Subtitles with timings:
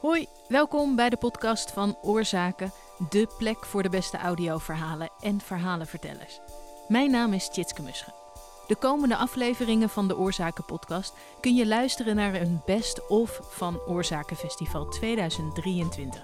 [0.00, 2.72] Hoi, welkom bij de podcast van Oorzaken,
[3.08, 6.40] de plek voor de beste audioverhalen en verhalenvertellers.
[6.88, 8.12] Mijn naam is Tjitske Musche.
[8.66, 14.36] De komende afleveringen van de Oorzaken podcast kun je luisteren naar een best-of van Oorzaken
[14.36, 16.22] Festival 2023.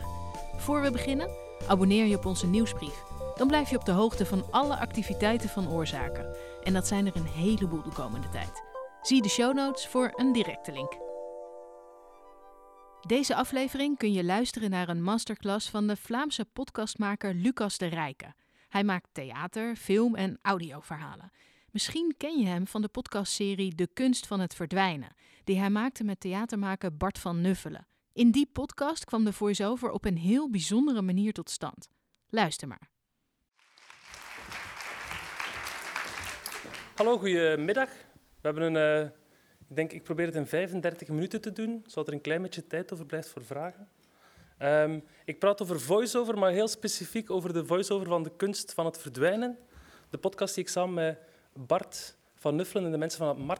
[0.56, 1.30] Voor we beginnen,
[1.68, 3.02] abonneer je op onze nieuwsbrief.
[3.36, 6.36] Dan blijf je op de hoogte van alle activiteiten van Oorzaken.
[6.62, 8.62] En dat zijn er een heleboel de komende tijd.
[9.02, 11.01] Zie de show notes voor een directe link.
[13.06, 18.34] Deze aflevering kun je luisteren naar een masterclass van de Vlaamse podcastmaker Lucas de Rijke.
[18.68, 21.30] Hij maakt theater, film en audioverhalen.
[21.70, 26.04] Misschien ken je hem van de podcastserie De Kunst van het Verdwijnen, die hij maakte
[26.04, 27.86] met theatermaker Bart van Nuffelen.
[28.12, 31.88] In die podcast kwam de voice-over op een heel bijzondere manier tot stand.
[32.28, 32.90] Luister maar.
[36.94, 37.88] Hallo, goedemiddag.
[38.40, 39.10] We hebben een, uh,
[39.72, 42.66] ik denk, ik probeer het in 35 minuten te doen, zodat er een klein beetje
[42.66, 43.88] tijd overblijft voor vragen.
[44.58, 48.84] Um, ik praat over voice-over, maar heel specifiek over de voice-over van de kunst van
[48.84, 49.58] het verdwijnen.
[50.10, 51.18] De podcast die ik samen met
[51.52, 53.50] Bart van Nuffelen en de mensen van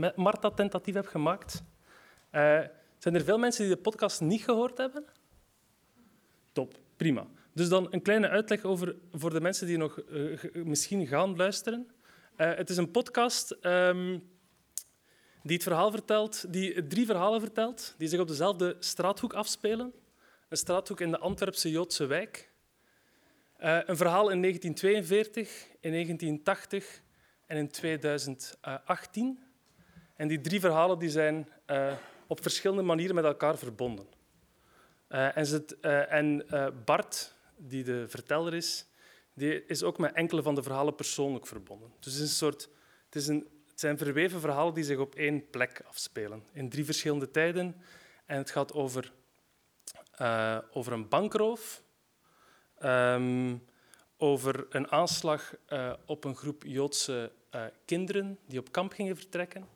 [0.00, 1.62] het Marta-tentatief heb gemaakt.
[2.32, 2.60] Uh,
[2.98, 5.04] zijn er veel mensen die de podcast niet gehoord hebben?
[6.52, 7.26] Top, prima.
[7.52, 11.90] Dus dan een kleine uitleg over, voor de mensen die nog uh, misschien gaan luisteren.
[12.36, 14.34] Uh, het is een podcast um,
[15.46, 19.92] die het verhaal vertelt, die drie verhalen vertelt, die zich op dezelfde straathoek afspelen.
[20.48, 22.50] Een straathoek in de Antwerpse Joodse wijk.
[23.60, 27.00] Uh, een verhaal in 1942, in 1980
[27.46, 29.42] en in 2018.
[30.16, 31.92] En die drie verhalen die zijn uh,
[32.26, 34.06] op verschillende manieren met elkaar verbonden.
[35.08, 36.46] Uh, en, en
[36.84, 38.86] Bart, die de verteller is,
[39.34, 41.92] die is ook met enkele van de verhalen persoonlijk verbonden.
[42.00, 42.68] Dus het, is een soort,
[43.04, 46.84] het, is een, het zijn verweven verhalen die zich op één plek afspelen, in drie
[46.84, 47.76] verschillende tijden.
[48.26, 49.12] En het gaat over,
[50.20, 51.82] uh, over een bankroof,
[52.82, 53.64] um,
[54.16, 59.68] over een aanslag uh, op een groep Joodse uh, kinderen die op kamp gingen vertrekken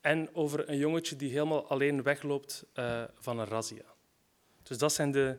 [0.00, 2.64] en over een jongetje die helemaal alleen wegloopt
[3.18, 3.94] van een razzia.
[4.62, 5.38] Dus dat zijn, de,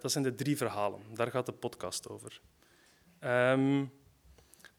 [0.00, 1.00] dat zijn de drie verhalen.
[1.14, 2.40] Daar gaat de podcast over.
[3.20, 3.99] Um,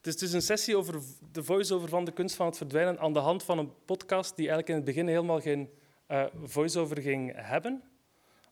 [0.02, 1.00] het is dus een sessie over
[1.32, 4.48] de voice-over van de kunst van het verdwijnen aan de hand van een podcast die
[4.48, 5.70] eigenlijk in het begin helemaal geen
[6.08, 7.82] uh, voice-over ging hebben.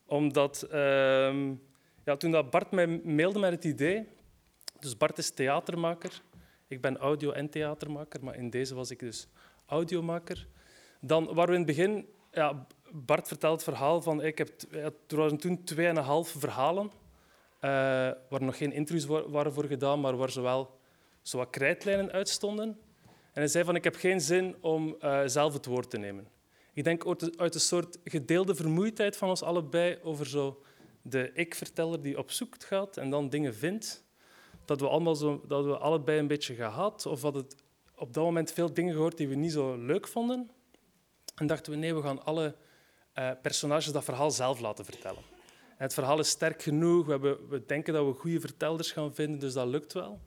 [0.05, 1.61] Omdat um,
[2.05, 4.07] ja, toen dat Bart mij mailde met het idee,
[4.79, 6.21] dus Bart is theatermaker,
[6.67, 9.27] ik ben audio- en theatermaker, maar in deze was ik dus
[9.65, 10.47] audiomaker.
[11.01, 14.49] Dan waren we in het begin, ja, Bart vertelt het verhaal van, ik heb,
[15.07, 16.91] er waren toen tweeënhalf verhalen uh,
[18.29, 20.79] waar nog geen interviews waren voor gedaan, maar waar zowel
[21.21, 22.67] zo wat krijtlijnen uitstonden.
[23.05, 26.27] En hij zei van, ik heb geen zin om uh, zelf het woord te nemen.
[26.73, 27.05] Ik denk
[27.37, 30.63] uit een soort gedeelde vermoeidheid van ons allebei over zo
[31.01, 34.05] de ik-verteller die op zoek gaat en dan dingen vindt,
[34.65, 37.55] dat we, allemaal zo, dat we allebei een beetje gehad, of dat het
[37.95, 40.51] op dat moment veel dingen gehoord die we niet zo leuk vonden.
[41.35, 42.55] En dachten we, nee, we gaan alle
[43.15, 45.23] uh, personages dat verhaal zelf laten vertellen.
[45.77, 47.05] Het verhaal is sterk genoeg.
[47.05, 50.19] We, hebben, we denken dat we goede vertelders gaan vinden, dus dat lukt wel.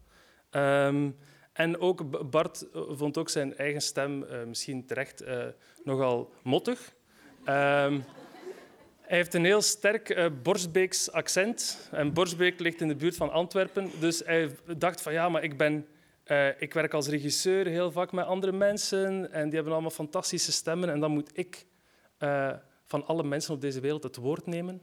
[0.56, 1.16] Um,
[1.52, 5.44] en ook Bart vond ook zijn eigen stem, uh, misschien terecht, uh,
[5.84, 6.94] nogal mottig.
[7.38, 8.04] Um,
[9.00, 11.88] hij heeft een heel sterk uh, Borsbeeks accent.
[11.90, 13.90] En Borsbeek ligt in de buurt van Antwerpen.
[14.00, 15.86] Dus hij dacht van ja, maar ik, ben,
[16.58, 19.32] ik werk als regisseur heel vaak met andere mensen.
[19.32, 20.90] En die hebben allemaal fantastische stemmen.
[20.90, 21.66] En dan moet ik
[22.86, 24.80] van alle mensen op deze wereld het woord nemen.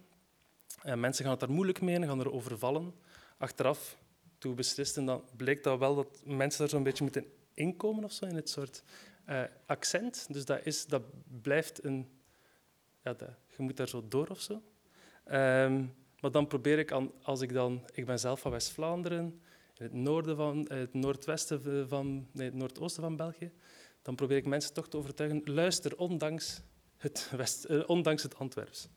[0.81, 2.93] En mensen gaan het daar moeilijk mee en gaan er overvallen.
[3.37, 3.97] Achteraf,
[4.41, 8.11] toen we beslisten, dan bleek dat wel dat mensen er zo'n beetje moeten inkomen of
[8.11, 8.83] zo, in het soort
[9.29, 10.27] uh, accent.
[10.29, 11.03] Dus dat, is, dat
[11.41, 12.09] blijft een...
[13.03, 13.15] Ja,
[13.47, 14.53] je moet daar zo door of zo.
[14.53, 17.85] Um, maar dan probeer ik, aan, als ik dan...
[17.93, 19.41] Ik ben zelf van West-Vlaanderen,
[19.77, 20.65] in het noorden van...
[20.69, 22.27] Het noordwesten van...
[22.31, 23.51] Nee, het noordoosten van België.
[24.01, 26.61] Dan probeer ik mensen toch te overtuigen, luister, ondanks
[26.97, 28.87] het, West, uh, ondanks het Antwerps.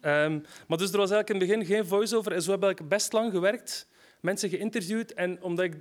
[0.00, 2.32] Um, maar dus er was eigenlijk in het begin geen voice-over.
[2.32, 3.88] En zo heb ik best lang gewerkt,
[4.20, 5.12] mensen geïnterviewd.
[5.12, 5.74] En omdat ik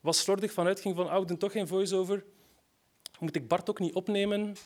[0.00, 2.24] was slordig vanuit ging van, oh, ik doe toch geen voice-over,
[3.18, 4.56] moet ik Bart ook niet opnemen.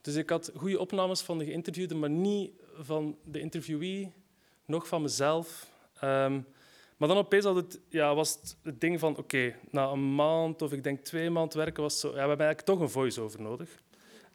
[0.00, 4.12] Dus ik had goede opnames van de geïnterviewde, maar niet van de interviewee,
[4.64, 5.66] nog van mezelf.
[6.04, 6.46] Um,
[6.96, 10.72] maar dan opeens had het, ja, was het, ding van, oké, na een maand of
[10.72, 13.82] ik denk twee maanden werken, was zo, ja, we hebben eigenlijk toch een voice-over nodig.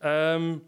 [0.03, 0.63] Um,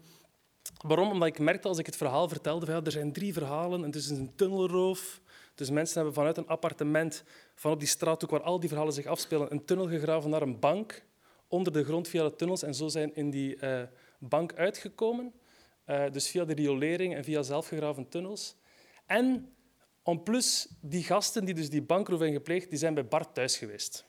[0.80, 1.10] Waarom?
[1.10, 4.08] Omdat ik merkte als ik het verhaal vertelde, er zijn drie verhalen en het is
[4.10, 5.20] een tunnelroof.
[5.54, 7.24] Dus mensen hebben vanuit een appartement,
[7.54, 10.58] van op die straathoek waar al die verhalen zich afspelen, een tunnel gegraven naar een
[10.58, 11.04] bank
[11.48, 13.82] onder de grond via de tunnels en zo zijn in die uh,
[14.18, 15.32] bank uitgekomen.
[15.86, 18.56] Uh, dus via de riolering en via zelfgegraven tunnels.
[19.06, 19.54] En
[20.02, 23.56] om plus, die gasten die dus die bankroof hebben gepleegd, die zijn bij Bart thuis
[23.56, 24.04] geweest.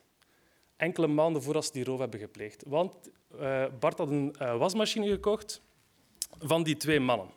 [0.76, 2.62] Enkele maanden voordat ze die roof hebben gepleegd.
[2.66, 2.94] Want
[3.34, 5.60] uh, Bart had een wasmachine gekocht
[6.38, 7.30] van die twee mannen.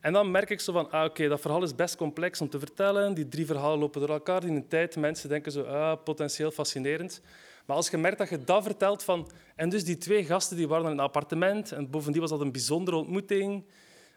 [0.00, 2.58] En dan merk ik zo van, ah, oké, dat verhaal is best complex om te
[2.58, 3.14] vertellen.
[3.14, 4.96] Die drie verhalen lopen door elkaar in een tijd.
[4.96, 7.20] Mensen denken zo, ah, potentieel fascinerend.
[7.66, 9.30] Maar als je merkt dat je dat vertelt van...
[9.56, 12.52] En dus die twee gasten die waren in een appartement en bovendien was dat een
[12.52, 13.64] bijzondere ontmoeting,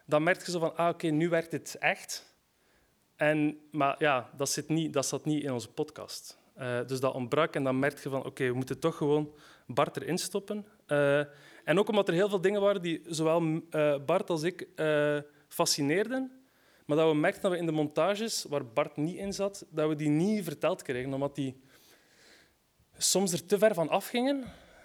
[0.06, 2.34] dan merk je zo van, ah, oké, nu werkt het echt.
[3.16, 6.38] En, maar ja, dat, zit niet, dat zat niet in onze podcast.
[6.58, 9.34] Uh, dus dat ontbrak en dan merk je van, oké, we moeten toch gewoon
[9.66, 10.66] Bart erin stoppen.
[10.86, 11.18] Uh,
[11.64, 14.68] en ook omdat er heel veel dingen waren die zowel uh, Bart als ik
[15.50, 16.40] fascineerden,
[16.86, 19.88] maar dat we merkten dat we in de montages, waar Bart niet in zat, dat
[19.88, 21.60] we die niet verteld kregen, omdat die
[22.96, 24.44] soms er te ver van afgingen.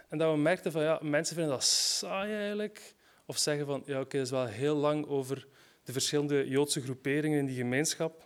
[0.09, 2.95] En dat we merkten van, ja, mensen vinden dat saai eigenlijk.
[3.25, 5.47] Of zeggen van, ja, oké, het is wel heel lang over
[5.83, 8.23] de verschillende Joodse groeperingen in die gemeenschap.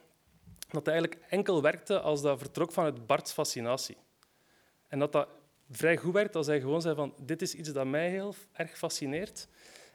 [0.69, 3.97] Dat eigenlijk enkel werkte als dat vertrok vanuit Bart's fascinatie.
[4.88, 5.27] En dat dat
[5.71, 8.77] vrij goed werkt als hij gewoon zei van, dit is iets dat mij heel erg
[8.77, 9.47] fascineert.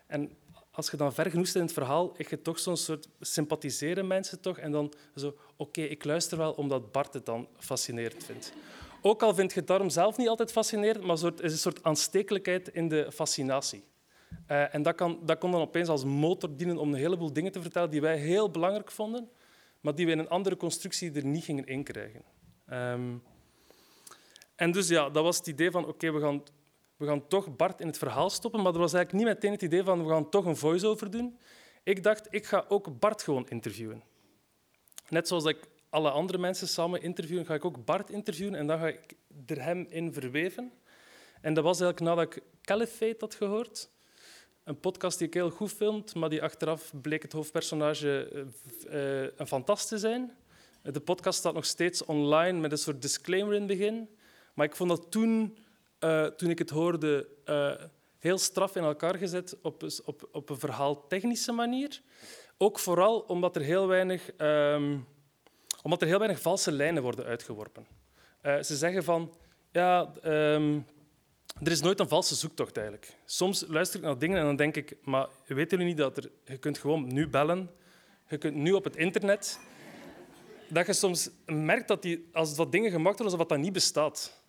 [0.07, 0.37] En
[0.75, 4.07] als je dan ver genoeg zit in het verhaal, heb je toch zo'n soort sympathiseren
[4.07, 4.59] mensen toch.
[4.59, 8.53] En dan zo, oké, ik luister wel omdat Bart het dan fascinerend vindt.
[9.01, 11.83] Ook al vind je het daarom zelf niet altijd fascinerend, maar er is een soort
[11.83, 13.85] aanstekelijkheid in de fascinatie.
[14.49, 17.53] Uh, en dat, kan, dat kon dan opeens als motor dienen om een heleboel dingen
[17.53, 19.29] te vertellen die wij heel belangrijk vonden,
[19.81, 22.23] maar die we in een andere constructie er niet gingen inkrijgen.
[22.73, 23.23] Um,
[24.57, 26.43] en dus ja, dat was het idee van oké, we, gaan,
[26.97, 29.63] we gaan toch Bart in het verhaal stoppen, maar dat was eigenlijk niet meteen het
[29.63, 31.39] idee van we gaan toch een voice-over doen.
[31.83, 34.03] Ik dacht, ik ga ook Bart gewoon interviewen.
[35.09, 35.59] Net zoals ik
[35.89, 39.15] alle andere mensen samen interviewen, ga ik ook Bart interviewen en dan ga ik
[39.47, 40.73] er hem in verweven.
[41.41, 43.91] En dat was eigenlijk nadat ik Caliphate had gehoord.
[44.65, 48.31] Een podcast die ik heel goed vind, maar die achteraf bleek het hoofdpersonage
[48.87, 50.33] uh, een fantast te zijn.
[50.83, 54.09] De podcast staat nog steeds online met een soort disclaimer in het begin.
[54.55, 55.57] Maar ik vond dat toen,
[56.05, 57.73] uh, toen ik het hoorde, uh,
[58.19, 62.01] heel straf in elkaar gezet op, op, op een verhaaltechnische manier.
[62.59, 65.07] Ook vooral omdat er heel weinig, um,
[65.83, 67.87] omdat er heel weinig valse lijnen worden uitgeworpen.
[68.43, 69.35] Uh, ze zeggen van,
[69.73, 70.87] ja, um,
[71.63, 73.17] er is nooit een valse zoektocht eigenlijk.
[73.25, 76.31] Soms luister ik naar dingen en dan denk ik, maar weten jullie niet dat er,
[76.45, 77.71] je kunt gewoon nu bellen,
[78.29, 79.59] je kunt nu op het internet,
[80.69, 84.43] dat je soms merkt dat die, als dat dingen gemaakt worden alsof dat niet bestaat.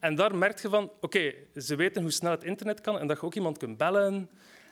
[0.00, 3.20] En daar merk je van, oké, ze weten hoe snel het internet kan en dat
[3.20, 4.30] je ook iemand kunt bellen.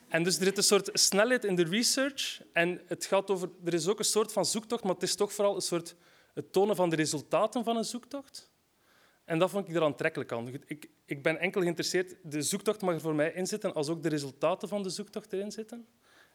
[0.08, 2.42] En dus er zit een soort snelheid in de research.
[2.52, 5.32] En het gaat over, er is ook een soort van zoektocht, maar het is toch
[5.32, 5.96] vooral een soort
[6.34, 8.50] het tonen van de resultaten van een zoektocht.
[9.25, 10.48] En dat vond ik er aantrekkelijk aan.
[10.66, 14.02] Ik, ik ben enkel geïnteresseerd, de zoektocht mag er voor mij in zitten, als ook
[14.02, 15.86] de resultaten van de zoektocht erin zitten.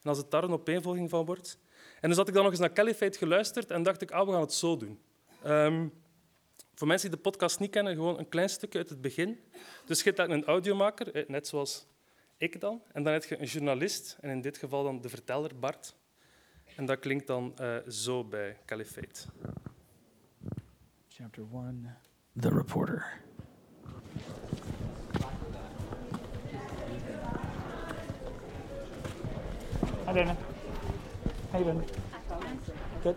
[0.02, 1.58] En als het daar een opeenvolging van wordt.
[2.00, 4.32] En dus had ik dan nog eens naar Caliphate geluisterd en dacht ik, ah, we
[4.32, 5.00] gaan het zo doen.
[5.46, 5.92] Um,
[6.74, 9.40] voor mensen die de podcast niet kennen, gewoon een klein stukje uit het begin.
[9.84, 11.86] Dus je hebt daar een audiomaker, eh, net zoals
[12.36, 12.82] ik dan.
[12.92, 15.96] En dan heb je een journalist, en in dit geval dan de verteller Bart.
[16.76, 19.24] En dat klinkt dan uh, zo bij Caliphate.
[21.08, 21.96] Chapter 1,
[22.40, 23.22] The Reporter.
[30.06, 30.36] Hi, Dana.
[31.50, 31.84] How you doing?
[33.02, 33.16] Good.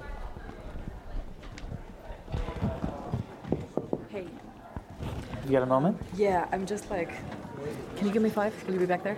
[5.48, 5.98] You got a moment?
[6.18, 7.10] Yeah, I'm just like.
[7.96, 8.54] Can you give me five?
[8.68, 9.16] Will you be back there?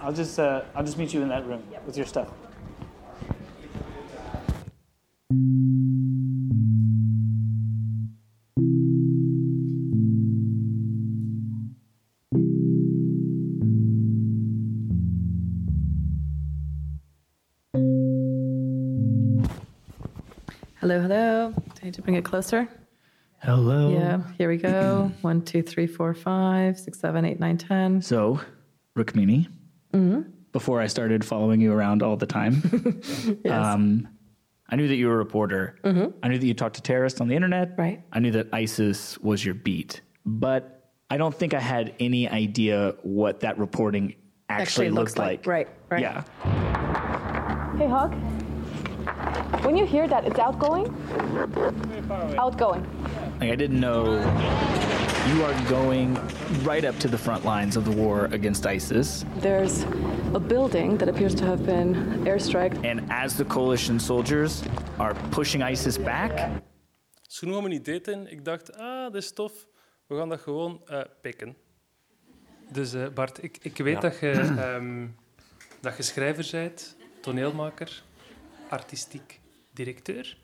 [0.00, 2.32] I'll just uh, I'll just meet you in that room with your stuff.
[20.80, 21.52] Hello, hello.
[21.54, 22.68] Do I need to bring it closer?
[23.42, 23.90] Hello.
[23.90, 25.10] Yeah, here we go.
[25.22, 28.00] One, two, three, four, five, six, seven, eight, nine, ten.
[28.00, 28.40] So,
[28.96, 29.48] Rukmini,
[29.92, 30.20] mm-hmm.
[30.52, 32.62] before I started following you around all the time,
[33.44, 33.52] yes.
[33.52, 34.06] um,
[34.68, 35.76] I knew that you were a reporter.
[35.82, 36.16] Mm-hmm.
[36.22, 37.74] I knew that you talked to terrorists on the internet.
[37.76, 38.00] Right.
[38.12, 40.02] I knew that ISIS was your beat.
[40.24, 44.14] But I don't think I had any idea what that reporting
[44.48, 45.44] actually, actually looked like.
[45.44, 45.46] like.
[45.48, 46.00] Right, right.
[46.00, 46.22] Yeah.
[47.76, 48.14] Hey, Hawk.
[49.64, 50.86] When you hear that, it's outgoing?
[52.38, 52.86] Outgoing.
[53.42, 54.04] Like I didn't know
[55.26, 56.14] you are going
[56.62, 59.24] right up to the front lines of the war against ISIS.
[59.40, 59.84] There's
[60.32, 61.94] a building that appears to have been
[62.24, 62.84] airstriked.
[62.84, 64.62] And as the coalition soldiers
[65.00, 66.62] are pushing ISIS back.
[67.40, 68.30] Niet deed in.
[68.30, 69.52] Ik dacht, ah, dat is tof.
[70.06, 71.56] We gaan dat gewoon uh, pikken.
[72.72, 74.00] Dus uh, Bart, ik, ik weet ja.
[74.00, 74.30] dat, je,
[74.76, 75.16] um,
[75.80, 76.96] dat je schrijver bent.
[77.20, 78.02] toneelmaker,
[78.68, 79.40] artistiek
[79.72, 80.36] directeur,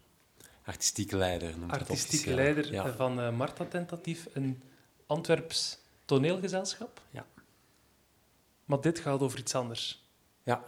[0.68, 2.36] Artistiek leider noemt het artistiek officieel.
[2.36, 2.92] leider Ja.
[2.92, 4.62] van eh, Marta Tentatief, een
[5.06, 7.00] Antwerps toneelgezelschap.
[7.10, 7.26] Ja.
[8.64, 10.04] Maar dit gaat over iets anders.
[10.42, 10.64] ja,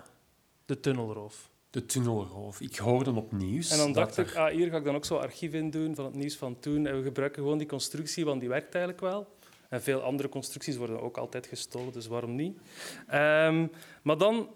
[0.67, 1.49] De tunnelroof.
[1.71, 2.61] de tunnelroof.
[2.61, 4.95] Ik hoorde op nieuws En dan dat dacht ik, er- ah, hier ga ik dan
[4.95, 6.87] ook zo archief in doen van het nieuws van toen.
[6.87, 9.27] En we gebruiken gewoon die constructie, want die werkt eigenlijk wel.
[9.69, 12.59] En veel andere constructies worden ook altijd gestolen, dus waarom niet?
[13.07, 13.67] Ehm,
[14.03, 14.49] maar dan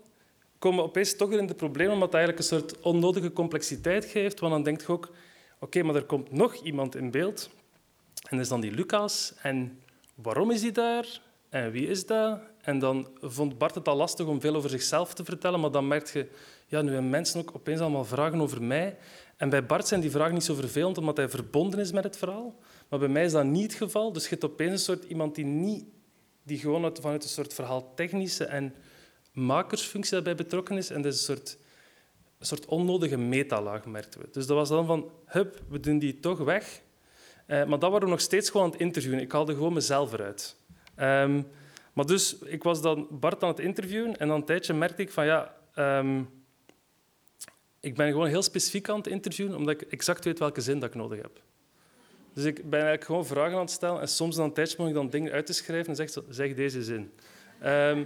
[0.59, 4.05] komen we opeens toch weer in de problemen, omdat het eigenlijk een soort onnodige complexiteit
[4.05, 4.41] geeft.
[4.41, 5.11] Want dan denk je ook,
[5.65, 7.51] oké, maar er komt nog iemand in beeld.
[8.15, 9.35] En dat is dan die Lucas.
[9.43, 9.81] En
[10.15, 11.21] waarom is hij daar?
[11.49, 12.41] En wie is dat?
[12.61, 15.89] En dan vond Bart het al lastig om veel over zichzelf te vertellen, maar dan
[15.89, 16.29] merk je,
[16.67, 18.97] ja, nu hebben mensen ook opeens allemaal vragen over mij.
[19.37, 22.17] En bij Bart zijn die vragen niet zo vervelend, omdat hij verbonden is met het
[22.17, 22.55] verhaal.
[22.89, 24.13] Maar bij mij is dat niet het geval.
[24.13, 25.85] Dus je hebt opeens een soort iemand die, niet,
[26.43, 28.75] die gewoon uit, vanuit een soort verhaaltechnische en
[29.33, 30.91] makersfunctie daarbij betrokken is.
[30.91, 31.59] En dat is een soort,
[32.47, 34.29] soort onnodige metalaag, merkten we.
[34.33, 36.81] Dus dat was dan van, hup, we doen die toch weg.
[37.47, 39.21] Eh, maar dat waren we nog steeds gewoon aan het interviewen.
[39.21, 40.57] Ik haalde gewoon mezelf eruit.
[40.95, 41.43] Ehm,
[41.93, 45.11] maar dus, ik was dan Bart aan het interviewen en dan een tijdje merkte ik
[45.11, 45.55] van, ja...
[45.75, 46.23] ehm,
[47.81, 50.89] ik ben gewoon heel specifiek aan het interviewen, omdat ik exact weet welke zin dat
[50.89, 51.43] ik nodig heb.
[52.33, 54.95] Dus ik ben eigenlijk gewoon vragen aan het stellen en soms na een tijdje ik
[54.95, 57.13] dan dingen uit te schrijven en zeg, zeg deze zin.
[57.61, 58.05] Ehm,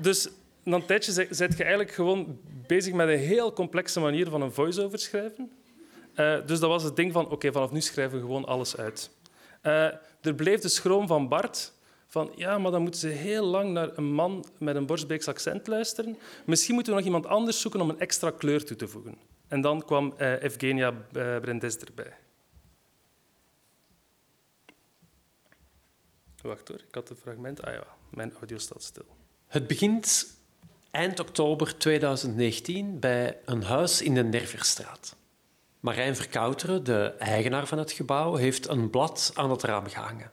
[0.00, 0.28] dus
[0.62, 4.52] na een tijdje zet je eigenlijk gewoon bezig met een heel complexe manier van een
[4.52, 5.52] voice-over schrijven.
[6.14, 9.10] Eh, dus dat was het ding van, oké, vanaf nu schrijven we gewoon alles uit.
[9.60, 9.84] Eh,
[10.20, 11.72] er bleef de schroom van Bart
[12.06, 15.66] van, ja, maar dan moeten ze heel lang naar een man met een Borsbeeks accent
[15.66, 16.18] luisteren.
[16.44, 19.18] Misschien moeten we nog iemand anders zoeken om een extra kleur toe te voegen.
[19.48, 20.92] En dan kwam eh, Evgenia
[21.40, 22.16] Brendes erbij.
[26.42, 27.62] Wacht hoor, ik had het fragment.
[27.62, 29.06] Ah ja, mijn audio staat stil.
[29.46, 30.36] Het begint
[30.92, 35.16] eind oktober 2019 bij een huis in de Nerverstraat.
[35.80, 40.30] Marijn Verkouteren, de eigenaar van het gebouw, heeft een blad aan het raam gehangen.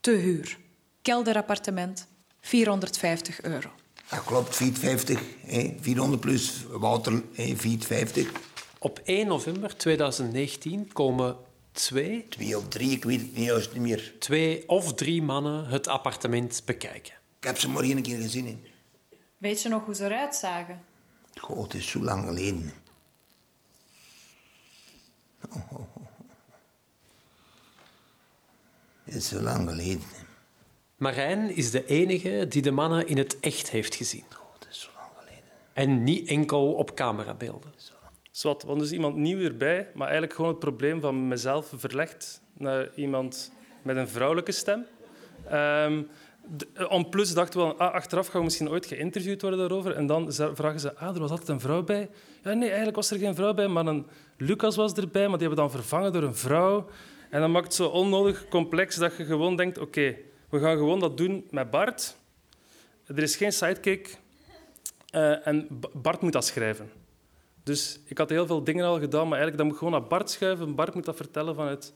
[0.00, 0.58] Te huur.
[1.02, 2.06] Kelderappartement.
[2.40, 3.70] 450 euro.
[4.10, 5.20] Ja, klopt, 450.
[5.46, 5.74] hè.
[5.80, 8.30] 400 plus Wouter, hè, 450.
[8.78, 11.36] Op 1 november 2019 komen
[11.72, 14.14] twee, Twee of drie, ik weet het niet juist niet meer.
[14.18, 17.14] twee of drie mannen het appartement bekijken.
[17.38, 18.46] Ik heb ze maar één keer gezien.
[18.46, 18.58] hè.
[19.44, 20.84] Weet je nog hoe ze eruit zagen?
[21.34, 22.72] Goh, het is zo lang geleden.
[25.50, 26.06] Oh, oh, oh.
[29.04, 30.02] Het is zo lang geleden.
[30.96, 34.24] Marijn is de enige die de mannen in het echt heeft gezien.
[34.32, 35.50] Oh, het is zo lang geleden.
[35.72, 37.72] En niet enkel op camerabeelden.
[38.30, 42.40] Zwat, want er is iemand nieuw erbij, maar eigenlijk gewoon het probleem van mezelf verlegd
[42.52, 44.86] naar iemand met een vrouwelijke stem.
[45.48, 46.02] Ehm
[46.74, 49.92] en plus dachten we, ah, achteraf gaan we misschien ooit geïnterviewd worden daarover.
[49.92, 52.10] En dan vragen ze, ah, er was altijd een vrouw bij.
[52.42, 55.46] Ja, nee, eigenlijk was er geen vrouw bij, maar een Lucas was erbij, maar die
[55.46, 56.86] hebben dan vervangen door een vrouw.
[57.30, 60.16] En dan maakt het zo onnodig complex dat je gewoon denkt, oké,
[60.48, 62.16] we gaan gewoon dat doen met Bart.
[63.06, 64.18] Er is geen sidekick
[65.10, 66.90] eh, en Bart moet dat schrijven.
[67.62, 70.30] Dus ik had heel veel dingen al gedaan, maar eigenlijk dat moet gewoon naar Bart
[70.30, 70.74] schuiven.
[70.74, 71.94] Bart moet dat vertellen vanuit,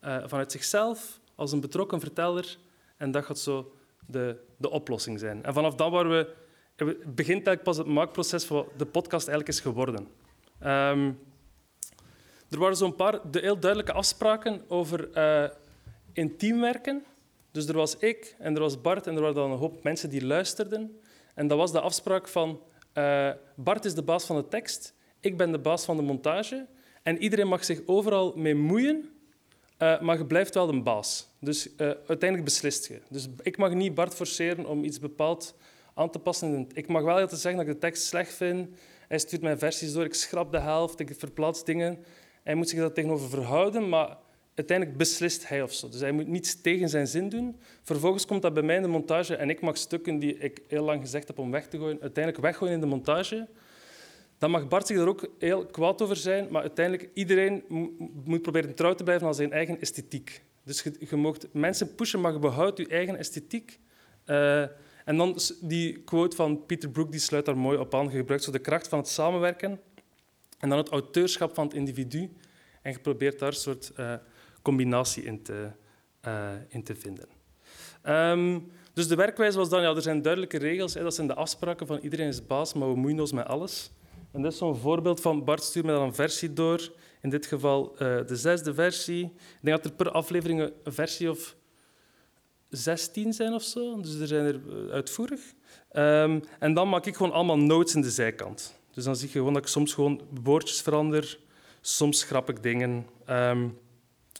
[0.00, 2.56] eh, vanuit zichzelf, als een betrokken verteller.
[2.96, 3.72] En dat gaat zo
[4.10, 5.44] de, de oplossing zijn.
[5.44, 6.34] En vanaf dat waren we,
[7.06, 10.08] begint eigenlijk pas het maakproces van de podcast eigenlijk is geworden.
[10.58, 11.12] Ehm,
[12.50, 15.48] er waren zo'n paar de heel duidelijke afspraken over eh
[16.12, 17.04] intiem werken.
[17.50, 20.10] Dus er was ik en er was Bart en er waren dan een hoop mensen
[20.10, 21.00] die luisterden.
[21.34, 22.60] En dat was de afspraak van
[22.92, 26.66] eh, Bart is de baas van de tekst, ik ben de baas van de montage
[27.02, 29.10] en iedereen mag zich overal mee moeien,
[29.80, 31.28] eh, maar je blijft wel een baas.
[31.38, 33.00] Dus eh, uiteindelijk beslist je.
[33.08, 35.54] Dus ik mag niet Bart forceren om iets bepaald
[35.94, 36.68] aan te passen.
[36.72, 38.68] Ik mag wel altijd zeggen dat ik de tekst slecht vind.
[39.08, 42.04] Hij stuurt mij versies door, ik schrap de helft, ik verplaats dingen.
[42.42, 44.16] Hij moet zich daar tegenover verhouden, maar
[44.54, 45.88] uiteindelijk beslist hij of zo.
[45.88, 47.60] Dus hij moet niets tegen zijn zin doen.
[47.82, 50.84] Vervolgens komt dat bij mij in de montage en ik mag stukken die ik heel
[50.84, 53.48] lang gezegd heb om weg te gooien, uiteindelijk weggooien in de montage.
[54.40, 57.92] Dan mag Bart zich er ook heel kwaad over zijn, maar uiteindelijk iedereen mo-
[58.24, 60.42] moet proberen trouw te blijven aan zijn eigen esthetiek.
[60.64, 63.78] Dus je, je moogt mensen pushen, maar je behoudt je eigen esthetiek.
[64.24, 64.60] Eh,
[65.04, 68.04] en dan die quote van Peter Brook, die sluit daar mooi op aan.
[68.04, 69.80] Je gebruikt zo de kracht van het samenwerken
[70.58, 72.32] en dan het auteurschap van het individu.
[72.82, 74.14] En je probeert daar een soort eh,
[74.62, 75.70] combinatie in te,
[76.20, 77.28] eh, in te vinden.
[78.02, 78.58] Ehm,
[78.92, 80.94] dus de werkwijze was dan, ja, er zijn duidelijke regels.
[80.94, 83.90] Hè, dat zijn de afspraken van iedereen is baas, maar we moeien ons met alles.
[84.32, 86.92] En dit is zo'n voorbeeld van Bart stuurt me dan een versie door.
[87.20, 89.24] In dit geval eh, de zesde versie.
[89.24, 91.56] Ik denk dat er per aflevering een versie of
[92.68, 94.00] 16 zijn of zo.
[94.00, 95.40] Dus er zijn er eh, uitvoerig.
[95.90, 98.56] Ehm, en dan maak ik gewoon allemaal notes in de zijkant.
[98.56, 101.38] Dus Dus dan zie je gewoon dat ik soms gewoon woordjes verander,
[101.80, 103.06] soms schrap ik dingen.
[103.24, 103.68] Ehm,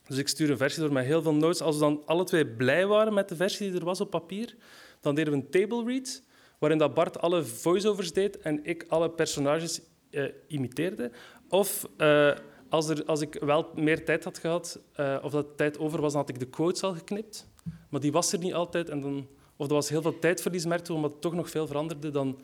[0.06, 1.60] dus ik stuur een versie door met heel veel notes.
[1.60, 4.56] Als we dan alle twee blij waren met de versie die er was op papier,
[5.00, 6.22] dan deden we een table read,
[6.60, 11.10] waarin dat Bart alle voiceovers deed en ik alle personages uh, imiteerde.
[11.48, 12.32] Of uh,
[12.68, 16.12] als, er, als ik wel meer tijd had gehad, uh, of dat tijd over was,
[16.12, 17.48] dan had ik de quotes al geknipt.
[17.88, 18.88] Maar die was er niet altijd.
[18.88, 19.26] En dan,
[19.56, 22.10] of er was heel veel tijdverlies, merkte omdat het toch nog veel veranderde.
[22.10, 22.40] Dan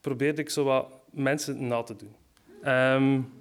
[0.00, 2.14] probeerde ik zo wat mensen na te doen.
[2.72, 3.32] Um,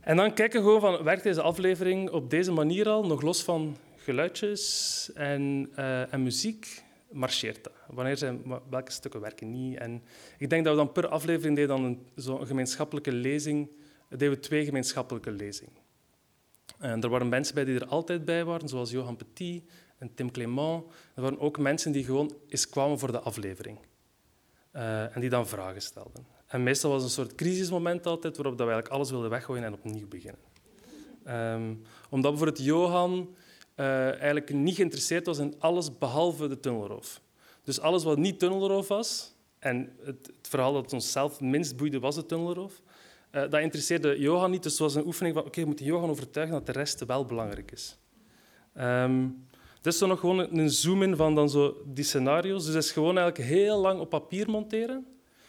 [0.00, 3.76] en dan kijken gewoon van, werkt deze aflevering op deze manier al, nog los van
[3.96, 5.70] geluidjes en,
[6.10, 6.82] en muziek,
[7.12, 7.72] marcheert dat?
[7.88, 9.78] Wanneer zijn, welke stukken werken niet?
[9.78, 10.02] En
[10.38, 13.70] ik denk dat we dan per aflevering deden dan een, gemeenschappelijke lezing,
[14.08, 15.80] deden we twee gemeenschappelijke lezingen.
[16.78, 19.64] En er waren mensen bij die er altijd bij waren, zoals Johan Petit
[19.98, 20.84] en Tim Clément.
[21.14, 23.78] Er waren ook mensen die gewoon eens kwamen voor de aflevering.
[24.72, 26.26] Uh, en die dan vragen stelden.
[26.46, 29.72] En meestal was het een soort crisismoment altijd, waarop we eigenlijk alles wilden weggooien en
[29.72, 30.40] opnieuw beginnen.
[31.28, 33.34] Um, omdat bijvoorbeeld Johan
[33.76, 37.20] uh, eigenlijk niet geïnteresseerd was in alles behalve de tunnelroof.
[37.64, 41.76] Dus alles wat niet tunnelroof was, en het, het verhaal dat ons zelf het minst
[41.76, 42.82] boeide was de tunnelroof,
[43.32, 44.62] uh, dat interesseerde Johan niet.
[44.62, 47.24] Dus het was een oefening van, oké, okay, moeten Johan overtuigen dat de rest wel
[47.24, 47.98] belangrijk is.
[48.78, 49.46] Um,
[49.80, 52.64] dus zo nog gewoon een zoom-in van dan zo die scenario's.
[52.64, 55.06] Dus het is gewoon eigenlijk heel lang op papier monteren,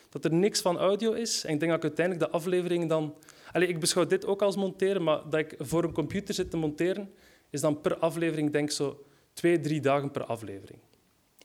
[0.10, 1.46] dat er niks van audio is.
[1.46, 3.16] En ik denk dat ik uiteindelijk de aflevering dan...
[3.52, 6.58] Allee, ik beschouw dit ook als monteren, maar dat ik voor een computer zit te
[6.58, 7.14] monteren,
[7.54, 10.80] is dan per aflevering, denk ik, zo twee, drie dagen per aflevering.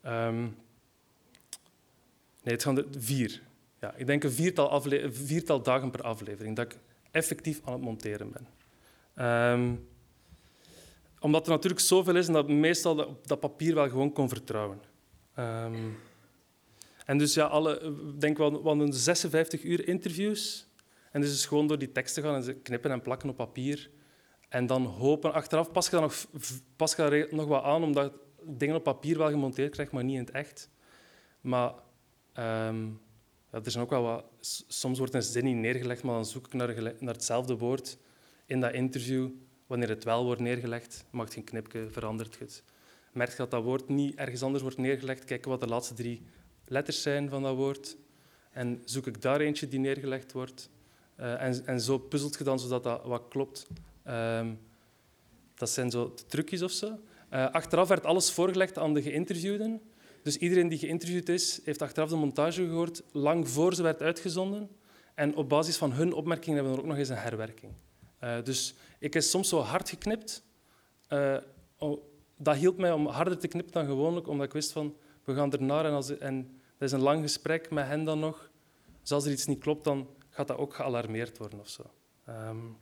[0.07, 0.57] Um,
[2.43, 3.43] nee, het gaan er vier.
[3.81, 6.79] Ja, ik denk een viertal, viertal, dagen per aflevering dat ik
[7.11, 8.47] effectief aan het monteren ben.
[9.27, 9.89] Um,
[11.21, 14.81] omdat er natuurlijk zoveel is en dat meestal dat, dat papier wel gewoon kon vertrouwen.
[15.39, 15.99] Um,
[17.05, 20.67] en dus ja, alle, denk wel, wel 56 uur interviews.
[21.11, 23.91] En dus is gewoon door die teksten gaan en ze knippen en plakken op papier.
[24.49, 26.27] En dan hopen, achteraf pas je dat nog,
[26.77, 30.25] pas je nog wat aan, omdat dingen op papier wel gemonteerd krijgt, maar niet in
[30.25, 30.71] het echt.
[31.41, 31.73] Maar
[33.53, 34.25] ja, er zijn ook wel wat...
[34.69, 37.99] Soms wordt een zin niet neergelegd, maar dan zoek ik naar, naar hetzelfde woord
[38.47, 39.29] in dat interview.
[39.67, 42.63] Wanneer het wel wordt neergelegd, maakt geen knipje, verandert het.
[43.13, 46.23] Merk dat dat woord niet ergens anders wordt neergelegd, kijken wat de laatste drie
[46.65, 47.97] letters zijn van dat woord.
[48.51, 50.71] En zoek ik daar eentje die neergelegd wordt.
[51.21, 53.67] Uh, en, en zo puzzelt je dan zodat dat wat klopt.
[54.09, 54.61] Um,
[55.55, 56.99] dat zijn zo trucjes of zo.
[57.33, 59.81] Uh, achteraf werd alles voorgelegd aan de geïnterviewden.
[60.23, 64.69] Dus iedereen die geïnterviewd is, heeft achteraf de montage gehoord, lang voor ze werd uitgezonden.
[65.15, 67.73] En op basis van hun opmerkingen hebben we er ook nog eens een herwerking.
[68.25, 70.43] Uh, dus ik heb soms zo hard geknipt.
[71.09, 71.37] Uh,
[71.79, 72.03] oh,
[72.37, 75.53] dat hielp mij om harder te knippen dan gewoonlijk, omdat ik wist van, we gaan
[75.53, 78.51] ernaar en, als, en dat is een lang gesprek met hen dan nog.
[79.01, 81.83] Dus als er iets niet klopt, dan gaat dat ook gealarmeerd worden of zo.
[82.29, 82.77] Um,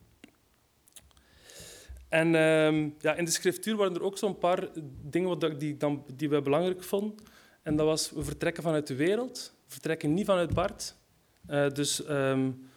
[2.08, 4.68] en um, ja, in de schriftuur waren er ook zo'n paar
[5.02, 7.14] dingen wat, die, dan, die we belangrijk vonden.
[7.62, 10.96] En dat was, we vertrekken vanuit de wereld, we vertrekken niet vanuit Bart.
[11.50, 12.68] Uh, dus um,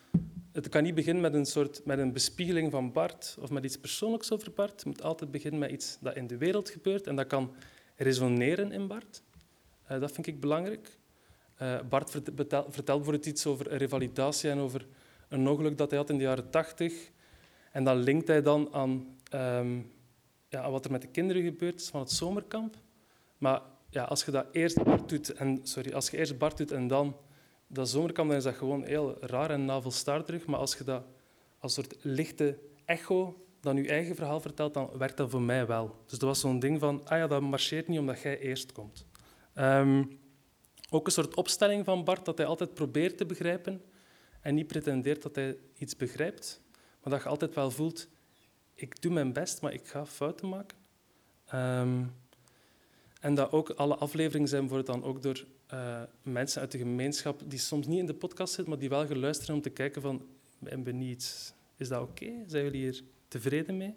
[0.51, 3.77] het kan niet beginnen met een, soort, met een bespiegeling van Bart of met iets
[3.77, 4.71] persoonlijks over Bart.
[4.71, 7.53] Het moet altijd beginnen met iets dat in de wereld gebeurt en dat kan
[7.95, 9.21] resoneren in Bart.
[9.91, 10.97] Uh, dat vind ik belangrijk.
[11.61, 14.87] Uh, Bart vertelt, bijvoorbeeld iets over revalidatie en over
[15.27, 17.11] een ongeluk dat hij had in de jaren tachtig.
[17.71, 19.91] En dat linkt hij dan aan um,
[20.49, 22.75] ja, wat er met de kinderen gebeurd is van het zomerkamp.
[23.37, 26.71] Maar ja, als je dat eerst Bart doet en, sorry, als je eerst Bart doet
[26.71, 27.15] en dan
[27.67, 30.45] dat zomerkamp, dan is dat gewoon heel raar en navelstaarderig.
[30.45, 31.03] Maar als je dat
[31.59, 35.95] als soort lichte echo dan je eigen verhaal vertelt, dan werkt dat voor mij wel.
[36.05, 39.05] Dus dat was zo'n ding van, ah ja, dat marcheert niet omdat jij eerst komt.
[39.55, 40.19] Um,
[40.89, 43.81] ook een soort opstelling van Bart dat hij altijd probeert te begrijpen
[44.41, 46.61] en niet pretendeert dat hij iets begrijpt,
[47.03, 48.07] maar dat je altijd wel voelt,
[48.81, 50.77] ik doe mijn best, maar ik ga fouten maken.
[51.53, 52.13] Um,
[53.19, 57.41] en dat ook alle afleveringen zijn worden dan ook door uh, mensen uit de gemeenschap
[57.45, 60.25] die soms niet in de podcast zitten, maar die wel geluisterd om te kijken van,
[60.59, 62.31] ben benieuwd, is dat oké?
[62.47, 63.95] Zijn jullie hier tevreden mee?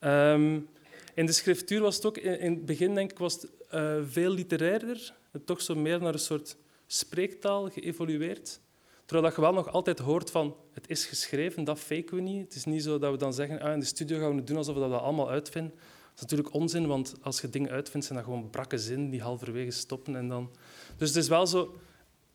[0.00, 0.68] Um,
[1.14, 5.14] in de schriftuur was het ook, in, het begin denk ik, was uh, veel literairder,
[5.44, 8.60] toch zo meer naar een soort spreektaal geëvolueerd.
[9.04, 12.44] Terwijl dat je wel nog altijd hoort van het is geschreven, dat faken we niet.
[12.44, 14.46] Het is niet zo dat we dan zeggen ah, in de studio gaan we het
[14.46, 15.72] doen alsof we dat allemaal uitvinden.
[15.74, 19.22] Dat is natuurlijk onzin, want als je dingen uitvindt, zijn dat gewoon brakke zinnen die
[19.22, 20.16] halverwege stoppen.
[20.16, 20.50] En dan...
[20.96, 21.74] Dus het is wel zo...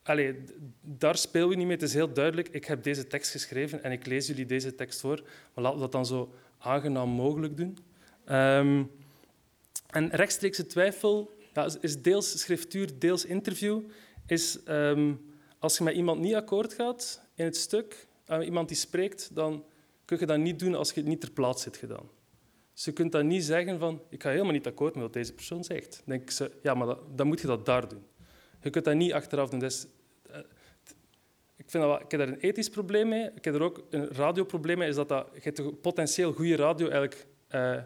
[0.04, 0.44] Allee,
[0.82, 1.76] daar spelen we niet mee.
[1.76, 5.00] Het is heel duidelijk, ik heb deze tekst geschreven en ik lees jullie deze tekst
[5.00, 5.22] voor.
[5.54, 7.78] Maar laten we dat dan zo aangenaam mogelijk doen.
[8.30, 8.92] Um,
[9.90, 11.32] en rechtstreekse twijfel
[11.82, 13.82] is deels schriftuur, deels interview.
[14.26, 15.29] Is um,
[15.60, 19.66] als je met iemand niet akkoord gaat, in het stuk, uh, iemand die spreekt, dan
[20.06, 22.10] kun je dat niet doen als je het niet ter plaatse hebt gedaan.
[22.74, 25.34] Dus je kunt dan niet zeggen van, ik ga helemaal niet akkoord met wat deze
[25.34, 26.02] persoon zegt.
[26.06, 28.04] Dan denk ze, ja, maar dan moet je dat daar doen.
[28.62, 29.62] Je kunt dat niet achteraf doen.
[29.62, 29.68] Uh,
[31.56, 33.30] ik, vind dat ik heb daar een ethisch probleem mee.
[33.36, 37.28] Ik heb er ook een radioprobleem mee, is dat, dat je potentieel goede radio eigenlijk
[37.56, 37.78] uh,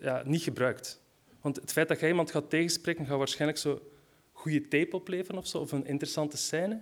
[0.00, 1.00] ja, niet gebruikt.
[1.40, 3.80] Want het feit dat je iemand gaat tegenspreken, gaat waarschijnlijk zo
[4.46, 6.80] goede tape opleveren of, zo, of een interessante scène.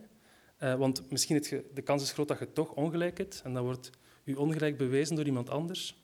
[0.62, 3.64] Uh, want misschien het de kans is groot dat je toch ongelijk hebt en dan
[3.64, 3.90] wordt
[4.24, 6.02] je ongelijk bewezen door iemand anders.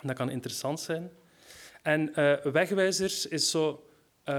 [0.00, 1.10] En dat kan interessant zijn.
[1.82, 3.86] En uh, Wegwijzers is zo,
[4.24, 4.34] uh,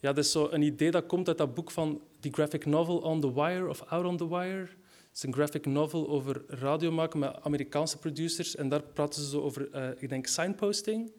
[0.00, 2.98] ja, dat is zo een idee dat komt uit dat boek van die graphic novel
[2.98, 4.68] On the Wire of Out on the Wire.
[5.08, 8.56] Het is een graphic novel over radio maken met Amerikaanse producers.
[8.56, 9.68] En daar praten ze zo over,
[10.02, 11.12] ik denk, signposting.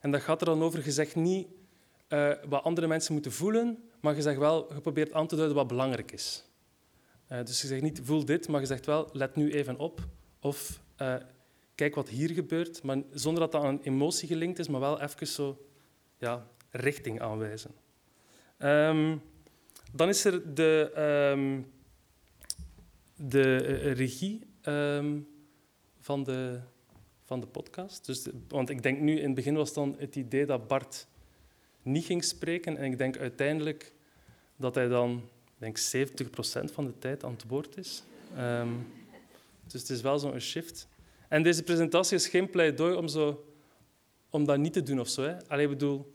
[0.00, 1.14] En dat gaat er dan over, je zegt
[2.08, 5.56] niet wat andere mensen moeten voelen, maar je zegt wel, je probeert aan te duiden
[5.56, 6.44] wat belangrijk is.
[7.28, 10.00] dus je zegt niet, voel dit, maar je zegt wel, let nu even op.
[10.40, 10.80] Of
[11.74, 15.00] kijk wat hier gebeurt, maar zonder dat dat aan een emotie gelinkt is, maar wel
[15.00, 15.66] even zo
[16.18, 17.70] ja, richting aanwijzen.
[18.58, 19.22] Um,
[19.92, 20.92] dan is er de,
[21.32, 21.72] um,
[23.16, 23.56] de
[23.92, 25.28] regie um,
[25.98, 26.60] van, de,
[27.24, 28.06] van de podcast.
[28.06, 31.06] Dus want ik denk nu, in het begin was dan het idee dat Bart
[31.86, 32.76] niet ging spreken.
[32.76, 33.92] En ik denk uiteindelijk
[34.56, 35.22] dat hij dan
[35.58, 35.82] denk 70%
[36.72, 38.02] van de tijd aan het woord is.
[39.66, 40.88] dus het is wel zo'n shift.
[41.28, 43.44] En deze presentatie is geen pleidooi om, zo,
[44.30, 45.22] om dat niet te doen of zo.
[45.22, 45.48] Hè.
[45.48, 46.12] Allee, bedoel,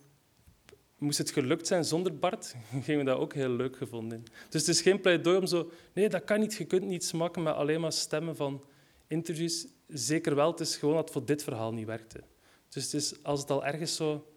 [0.97, 4.23] moest het gelukt zijn zonder Bart, gingen we dat ook heel leuk gevonden.
[4.49, 5.71] Dus het is geen pleidooi om zo...
[5.93, 6.53] Nee, dat kan niet.
[6.53, 8.63] Je kunt niets maken met alleen maar stemmen van
[9.07, 9.67] interviews.
[9.87, 12.23] Zeker wel, het is gewoon dat het voor dit verhaal niet werkte.
[12.69, 14.31] Dus het is, als het al ergens zo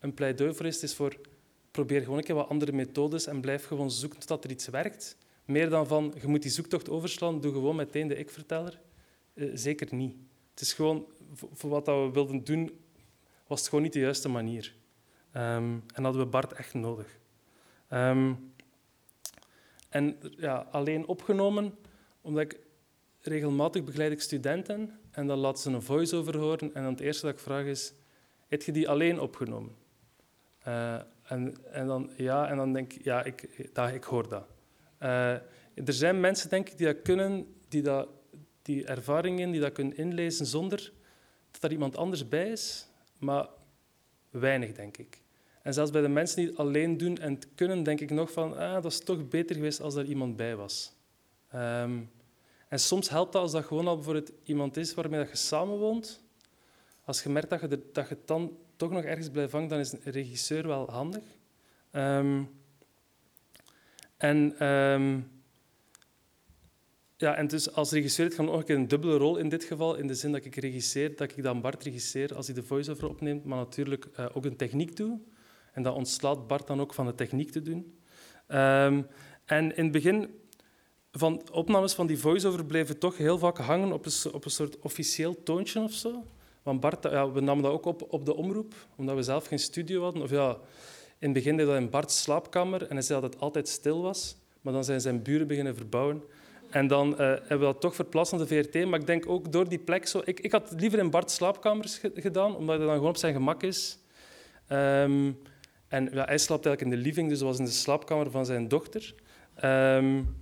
[0.00, 1.16] een pleidooi voor is, is voor...
[1.70, 5.16] Probeer gewoon een keer wat andere methodes en blijf gewoon zoeken totdat er iets werkt.
[5.44, 8.80] Meer dan van, je moet die zoektocht overslaan, doe gewoon meteen de ik-verteller.
[9.34, 10.16] Uh, zeker niet.
[10.50, 11.06] Het is gewoon,
[11.52, 12.78] voor wat we wilden doen,
[13.46, 14.74] was het gewoon niet de juiste manier.
[15.36, 17.18] Um, en hadden we Bart echt nodig.
[17.92, 18.52] Um,
[19.88, 21.74] en ja, alleen opgenomen,
[22.20, 22.58] omdat ik
[23.20, 27.34] regelmatig begeleid ik studenten en dan laten ze een voice-over horen en het eerste dat
[27.34, 27.92] ik vraag is,
[28.48, 29.79] heb je die alleen opgenomen?
[30.68, 34.44] Uh, en, en, dan, ja, en dan denk ik, ja, ik, dat, ik hoor dat.
[35.02, 35.30] Uh,
[35.74, 38.08] er zijn mensen, denk ik, die dat kunnen, die dat
[38.62, 40.92] die ervaringen die dat kunnen inlezen zonder
[41.50, 42.86] dat er iemand anders bij is,
[43.18, 43.48] maar
[44.30, 45.22] weinig, denk ik.
[45.62, 48.32] En zelfs bij de mensen die het alleen doen en het kunnen, denk ik nog
[48.32, 50.92] van, ah, dat is toch beter geweest als er iemand bij was.
[51.54, 52.10] Um,
[52.68, 56.22] en soms helpt dat als dat gewoon al bijvoorbeeld iemand is waarmee dat je samenwoont.
[57.04, 59.92] Als je merkt dat je, dat je het dan toch nog ergens vangen, dan is
[59.92, 61.22] een regisseur wel handig.
[61.92, 62.50] Um,
[64.16, 64.66] en...
[64.66, 65.38] Um,
[67.16, 70.06] ja, en dus als regisseur het gaat nog een dubbele rol in dit geval, in
[70.06, 73.44] de zin dat ik regisseer, dat ik dan Bart regisseer als hij de voice-over opneemt,
[73.44, 75.20] maar natuurlijk uh, ook een techniek doe.
[75.72, 77.98] En dat ontslaat Bart dan ook van de techniek te doen.
[78.48, 79.06] Um,
[79.44, 80.30] en in het begin
[81.12, 84.78] van opnames van die voice-over bleven toch heel vaak hangen op een, op een soort
[84.78, 86.24] officieel toontje of zo.
[86.62, 89.58] Want Bart, ja, we namen dat ook op op de omroep, omdat we zelf geen
[89.58, 90.22] studio hadden.
[90.22, 90.48] Of ja,
[91.18, 94.02] in het begin deed dat in Bart's slaapkamer en hij zei dat het altijd stil
[94.02, 94.36] was.
[94.60, 96.22] Maar dan zijn zijn buren beginnen verbouwen.
[96.70, 98.88] En dan uh, hebben we dat toch verplaatst naar de VRT.
[98.88, 100.06] Maar ik denk ook door die plek...
[100.06, 103.34] Zo, ik, ik had liever in Bart's slaapkamers gedaan, omdat hij dan gewoon op zijn
[103.34, 103.98] gemak is.
[104.68, 105.38] Um,
[105.88, 108.46] en ja, hij slaapt eigenlijk in de living, dus dat was in de slaapkamer van
[108.46, 109.14] zijn dochter.
[109.64, 110.36] Um,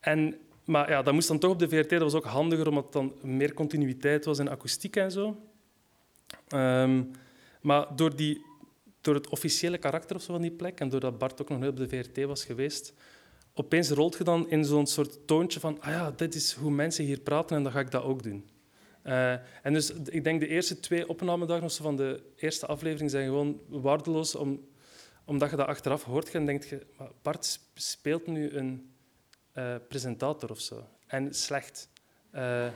[0.00, 1.90] en, maar ja, dat moest dan toch op de VRT.
[1.90, 5.36] Dat was ook handiger, omdat dan meer continuïteit was in akoestiek en zo.
[6.54, 7.10] Um,
[7.60, 8.44] maar door, die,
[9.00, 11.70] door het officiële karakter of zo van die plek en doordat Bart ook nog nooit
[11.70, 12.94] op de VRT was geweest,
[13.54, 17.04] opeens rolt je dan in zo'n soort toontje van ah ja, dit is hoe mensen
[17.04, 18.48] hier praten en dan ga ik dat ook doen.
[19.04, 23.60] Uh, en dus ik denk de eerste twee opnamedagen van de eerste aflevering zijn gewoon
[23.68, 24.66] waardeloos, om,
[25.24, 26.86] omdat je dat achteraf hoort en denkt je,
[27.22, 28.90] Bart speelt nu een
[29.58, 30.84] uh, presentator of zo.
[31.06, 31.88] En slecht.
[32.34, 32.66] Uh,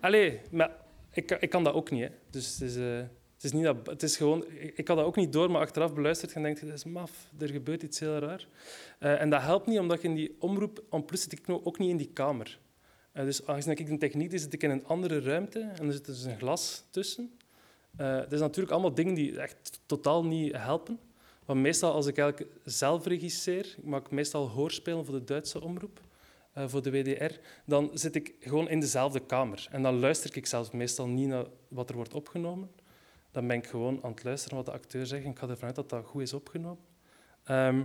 [0.00, 0.70] allee, maar
[1.10, 2.02] ik, ik kan dat ook niet.
[2.02, 2.08] Hè.
[2.30, 5.32] Dus het is, het is, niet dat, het is gewoon, ik had dat ook niet
[5.32, 8.46] door, maar achteraf beluisterd en denk je, dat is maf, er gebeurt iets heel raar.
[8.98, 11.90] En dat helpt niet, omdat je in die omroep, en plus zit ik ook niet
[11.90, 12.58] in die kamer.
[13.12, 16.04] Dus aangezien ik de techniek is, zit ik in een andere ruimte en er zit
[16.04, 17.38] dus een glas tussen.
[17.96, 20.98] Dat is natuurlijk allemaal dingen die echt totaal niet helpen.
[21.44, 26.00] Want meestal, als ik eigenlijk zelf regisseer, ik maak meestal hoorspelen voor de Duitse omroep,
[26.58, 27.34] uh, voor de WDR,
[27.66, 29.66] dan zit ik gewoon in dezelfde kamer.
[29.70, 32.70] En dan luister ik zelfs meestal niet naar wat er wordt opgenomen
[33.34, 35.24] dan ben ik gewoon aan het luisteren wat de acteur zegt.
[35.24, 36.84] Ik ga ervan uit dat dat goed is opgenomen.
[37.50, 37.76] Um,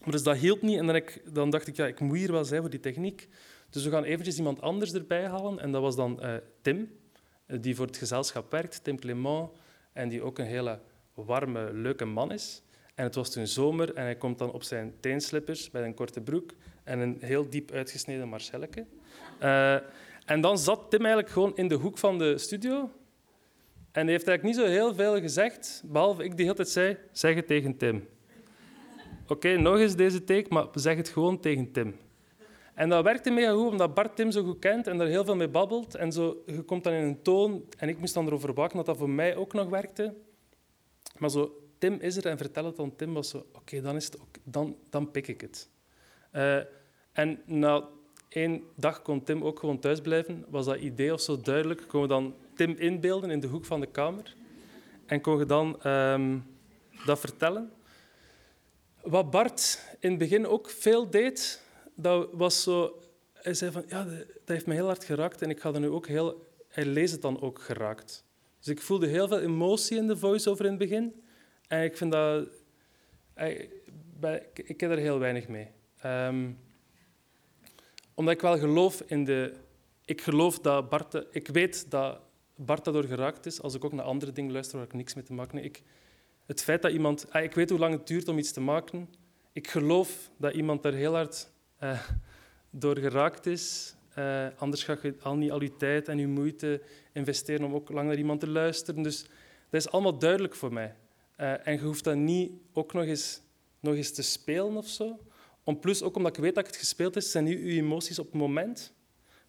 [0.00, 0.78] maar dus dat hielp niet.
[0.78, 3.28] En dan, dacht ik, ja, ik moet hier wel zijn voor die techniek.
[3.70, 5.58] Dus we gaan eventjes iemand anders erbij halen.
[5.58, 6.90] En dat was dan eh, Tim,
[7.46, 9.50] eh, die voor het gezelschap werkt, Tim Clement.
[9.92, 10.80] En die ook een hele
[11.14, 12.62] warme, leuke man is.
[12.96, 16.20] En het was toen zomer en hij komt dan op zijn teenslippers met een korte
[16.20, 16.50] broek
[16.84, 18.86] en een heel diep uitgesneden marcelletje.
[19.42, 19.74] Uh,
[20.24, 22.90] en dan zat Tim eigenlijk gewoon in de hoek van de studio.
[23.92, 26.96] En hij heeft eigenlijk niet zo heel veel gezegd, behalve ik die hele tijd zei,
[27.12, 28.08] zeg het tegen Tim.
[29.28, 31.96] Oké, nog eens deze take, maar zeg het gewoon tegen Tim.
[32.74, 35.36] En dat werkte mega goed, omdat Bart Tim zo goed kent en er heel veel
[35.36, 35.94] mee babbelt.
[35.94, 38.86] En zo, je komt dan in een toon, en ik moest dan erover waken dat
[38.86, 40.14] dat voor mij ook nog werkte.
[41.18, 44.04] Maar zo, Tim is er en vertel het aan Tim, was zo, oké, dan, is
[44.04, 45.68] het, dan, dan pik ik het.
[46.32, 46.56] Uh,
[47.12, 47.88] en na
[48.28, 50.44] één dag kon Tim ook gewoon thuis blijven.
[50.48, 51.84] Was dat idee of zo duidelijk?
[51.88, 54.34] Kon we dan Tim inbeelden in de hoek van de kamer?
[55.06, 56.44] En kon je dan um,
[57.04, 57.72] dat vertellen?
[59.02, 61.62] Wat Bart in het begin ook veel deed,
[61.94, 63.00] dat was zo...
[63.32, 65.88] Hij zei van, ja, dat heeft me heel hard geraakt en ik ga er nu
[65.88, 66.46] ook heel...
[66.68, 68.24] Hij leest het dan ook geraakt.
[68.58, 71.22] Dus ik voelde heel veel emotie in de voice-over in het begin.
[71.66, 72.48] En ik vind dat...
[73.36, 73.70] Ik,
[74.54, 75.68] ik heb er heel weinig mee.
[76.04, 76.58] Um,
[78.14, 79.54] omdat ik wel geloof in de...
[80.04, 81.26] Ik geloof dat Bart...
[81.30, 82.20] Ik weet dat
[82.56, 83.62] Bart daardoor geraakt is.
[83.62, 85.66] Als ik ook naar andere dingen luister waar ik niks mee te maken heb.
[85.66, 85.82] Ik,
[86.46, 87.30] het feit dat iemand...
[87.30, 89.08] Ah, ik weet hoe lang het duurt om iets te maken.
[89.52, 91.50] Ik geloof dat iemand daar heel hard
[91.80, 92.00] uh,
[92.70, 93.94] door geraakt is.
[94.56, 98.08] Anders ga je al niet al je tijd en je moeite investeren om ook lang
[98.08, 99.02] naar iemand te luisteren.
[99.02, 99.22] Dus
[99.70, 100.94] dat is allemaal duidelijk voor mij.
[101.40, 103.40] Uh, en je hoeft dat niet ook nog eens,
[103.80, 105.18] nog eens te spelen of zo.
[105.64, 108.26] Om plus, ook omdat ik weet dat het gespeeld is, zijn nu uw emoties op
[108.26, 108.94] het moment.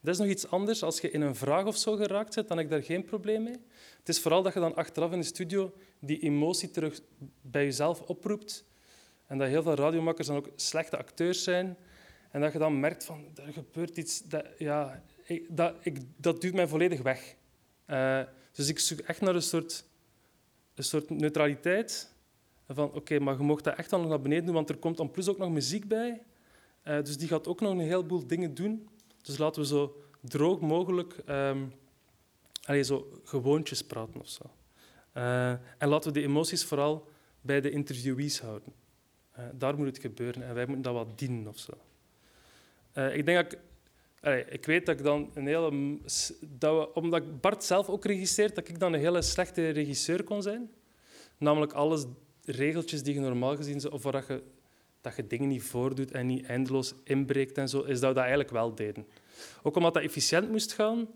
[0.02, 2.58] Dat is nog iets anders als je in een vraag of zo geraakt bent, dan
[2.58, 3.58] heb ik daar geen probleem mee.
[4.00, 7.00] Het is vooral dat je dan achteraf in de studio die emotie terug
[7.42, 8.66] bij jezelf oproept.
[9.28, 11.78] En dat heel veel radiomakers dan ook slechte acteurs zijn.
[12.32, 14.22] En dat je dan merkt van, er gebeurt iets...
[14.22, 17.36] Dat, ja, ik, dat, ik, dat mij volledig weg.
[17.88, 18.22] Uh,
[18.52, 19.86] dus ik zoek echt naar een soort,
[20.78, 22.14] een soort neutraliteit
[22.68, 24.98] van oké, maar je mocht dat echt dan nog naar beneden doen, want er komt
[24.98, 26.22] dan plus ook nog muziek bij.
[26.84, 28.90] Uh, dus die gaat ook nog een heleboel dingen doen.
[29.22, 31.74] Dus laten we zo droog mogelijk um,
[32.64, 34.44] allez, zo gewoontjes praten of zo.
[35.14, 37.08] Uh, en laten we de emoties vooral
[37.42, 38.74] bij de interviewees houden.
[39.40, 41.74] Uh, daar moet het gebeuren en wij moeten dat wat dienen of zo.
[42.94, 43.60] ik denk dat ik,
[44.50, 46.00] ik weet dat ik dan een hele...
[46.42, 50.70] Dat omdat Bart zelf ook regisseert, dat ik dan een hele slechte regisseur kon zijn.
[51.38, 52.06] Namelijk alles
[52.46, 54.44] regeltjes die je normaal gezien, of waar je,
[55.02, 58.18] dat je dingen niet voordoet en niet eindeloos inbreekt en zo, is dat we dat
[58.18, 59.08] eigenlijk wel deden.
[59.64, 61.08] Ook omdat dat efficiënt moest gaan,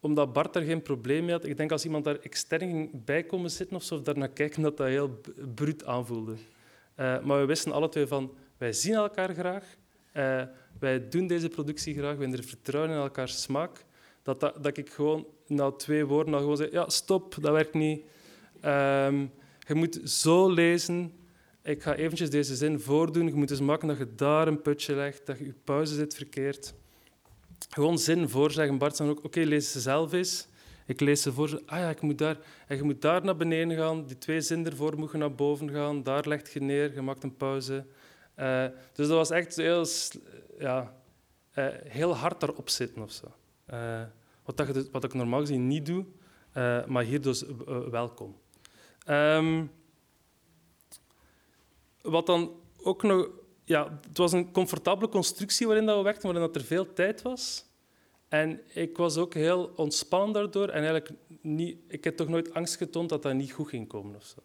[0.00, 1.44] omdat Bart er geen probleem mee had.
[1.44, 4.62] Ik denk als iemand daar extern bij komen zitten of zo, of daar naar kijken,
[4.62, 5.20] dat dat heel
[5.54, 6.32] bruut aanvoelde.
[6.32, 9.76] Uh, maar we wisten alle twee van, wij zien elkaar graag,
[10.16, 10.42] uh,
[10.78, 13.84] wij doen deze productie graag, we hebben er vertrouwen in elkaars smaak.
[14.22, 17.74] Dat, dat, dat ik gewoon na twee woorden al gewoon zeg, ja, stop, dat werkt
[17.74, 18.00] niet.
[18.64, 21.12] Um, je moet zo lezen.
[21.62, 23.26] Ik ga eventjes deze zin voordoen.
[23.26, 26.74] Je moet eens maken dat je daar een putje legt, dat je pauze zit verkeerd.
[27.68, 28.78] Gewoon zin voorzeggen.
[28.78, 30.46] Bart zegt ook, oké, lees ze zelf eens.
[30.86, 31.62] Ik lees ze voor.
[31.66, 32.38] Ah ja, ik moet daar.
[32.66, 34.06] En je moet daar naar beneden gaan.
[34.06, 36.02] Die twee zinnen ervoor moeten naar boven gaan.
[36.02, 36.94] Daar legt je neer.
[36.94, 37.84] Je maakt een pauze.
[38.38, 39.86] Uh, dus dat was echt heel,
[40.58, 40.94] ja,
[41.54, 43.26] uh, heel hard daarop zitten of zo.
[43.70, 44.02] Uh,
[44.44, 46.04] wat, dat je, wat ik normaal gezien niet doe,
[46.86, 47.44] maar hier dus
[47.90, 48.36] welkom.
[49.08, 49.70] Um,
[52.02, 53.28] wat dan ook nog...
[53.64, 57.22] Ja, het was een comfortabele constructie waarin dat we werkten, waarin dat er veel tijd
[57.22, 57.64] was.
[58.28, 60.68] En ik was ook heel ontspannen daardoor.
[60.68, 61.10] En eigenlijk
[61.40, 64.16] niet, ik heb toch nooit angst getoond dat dat niet goed ging komen.
[64.16, 64.40] Of zo.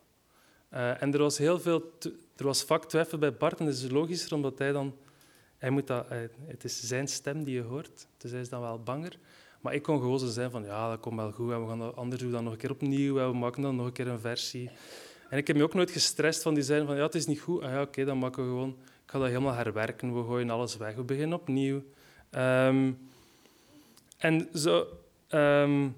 [0.69, 1.91] En er was heel veel...
[2.35, 4.95] Er was vaak twijfel bij Bart, en dat is logischer, omdat hij dan...
[5.57, 6.05] Hij moet dat,
[6.45, 9.17] het is zijn stem die je hoort, dus hij is dan wel banger.
[9.61, 11.51] Maar ik kon gewoon zijn van, ja, dat komt wel goed.
[11.51, 13.13] En we gaan dat, anders doen dat nog een keer opnieuw.
[13.13, 14.69] We maken dan nog een keer een versie.
[15.29, 17.39] En ik heb me ook nooit gestrest van die zijn van, ja, het is niet
[17.39, 17.61] goed.
[17.61, 18.69] Ah ja, oké, dan maken we gewoon...
[19.03, 20.15] Ik ga dat helemaal herwerken.
[20.15, 20.95] We gooien alles weg.
[20.95, 21.83] We beginnen opnieuw.
[22.31, 22.97] Um,
[24.17, 24.87] en zo...
[25.29, 25.95] Um,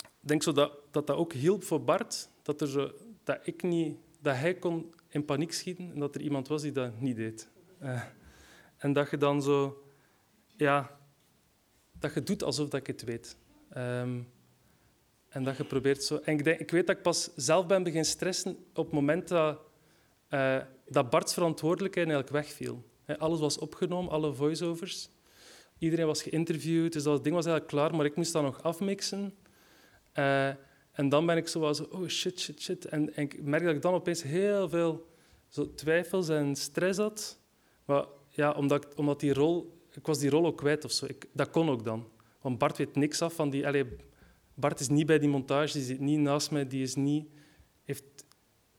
[0.00, 2.28] ik denk zo dat, dat ook hielp voor Bart.
[2.42, 2.90] Dat, er zo,
[3.24, 6.72] dat, ik niet, dat hij kon in paniek schieten en dat er iemand was die
[6.72, 7.48] dat niet deed.
[7.82, 8.02] Uh,
[8.78, 9.82] en dat je dan zo...
[10.56, 10.98] Ja,
[11.92, 13.36] dat je doet alsof dat ik het weet.
[13.76, 14.28] Um,
[15.28, 16.16] en dat je probeert zo...
[16.16, 19.28] En ik, denk, ik weet dat ik pas zelf ben beginnen stressen op het moment
[19.28, 19.60] dat,
[20.30, 20.56] uh,
[20.88, 22.84] dat Bart's verantwoordelijkheid eigenlijk wegviel.
[23.18, 25.10] Alles was opgenomen, alle voiceovers.
[25.78, 29.34] Iedereen was geïnterviewd, dus dat ding was eigenlijk klaar, maar ik moest dat nog afmixen.
[30.14, 30.48] Uh,
[30.92, 32.84] en dan ben ik zo was, oh shit, shit, shit.
[32.84, 35.08] En, en, ik merk dat ik dan opeens heel veel
[35.48, 37.40] zo twijfels en stress had.
[37.84, 38.04] Maar
[38.38, 41.06] ja, omdat, omdat die rol ik was die rol ook kwijt of zo.
[41.06, 42.08] Ik, dat kon ook dan.
[42.40, 43.66] Want Bart weet niks af van die...
[43.66, 43.84] Allee,
[44.54, 47.28] Bart is niet bij die montage, die zit niet naast mij, die is niet,
[47.84, 48.04] heeft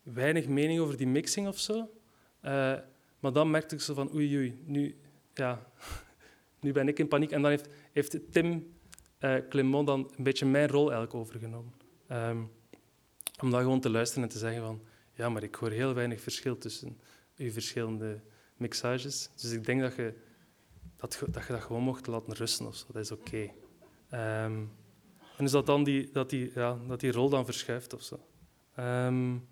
[0.04, 1.78] weinig mening over die mixing of zo.
[1.78, 2.76] Uh,
[3.20, 4.96] maar dan merkte ik zo van oei oei, nu,
[5.34, 5.72] ja,
[6.62, 7.32] nu ben ik in paniek.
[7.32, 8.74] En dan heeft, heeft Tim
[9.20, 11.74] uh, dan een beetje mijn rol eigenlijk overgenomen.
[12.12, 12.52] Um,
[13.42, 14.82] om dan gewoon te luisteren en te zeggen van
[15.14, 17.00] ja, maar ik hoor heel weinig verschil tussen
[17.38, 18.22] uw verschillende
[18.60, 19.30] mixages.
[19.36, 20.14] Dus ik denk dat je
[20.96, 22.86] dat, dat, je dat gewoon mocht laten rusten of zo.
[22.92, 23.52] Dat is oké.
[24.14, 24.72] Um,
[25.38, 28.20] en is dat dan die, dat die, ja, dat die rol dan verschuift of zo.
[28.80, 29.48] Um,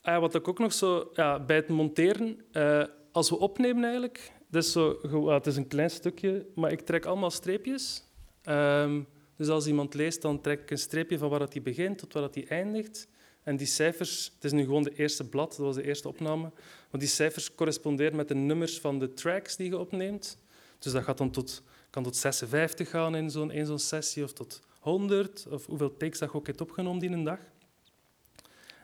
[0.00, 1.10] ah, wat ik ook nog zo...
[1.14, 4.32] Ja, bij het monteren, uh, als we opnemen eigenlijk...
[4.50, 8.04] Zo, het is een klein stukje, maar ik trek allemaal streepjes.
[8.44, 11.98] Um, dus als iemand leest, dan trek ik een streepje van waar dat hij begint
[11.98, 13.08] tot waar dat hij eindigt.
[13.42, 16.52] En die cijfers, het is nu gewoon de eerste blad, dat was de eerste opname,
[16.90, 20.38] maar die cijfers corresponderen met de nummers van de tracks die je opneemt.
[20.78, 24.60] Dus dat gaat dan tot kan tot 56 gaan in zo'n zo sessie, of tot
[24.80, 27.38] 100, of hoeveel takes dat je ook hebt opgenomen die een dag.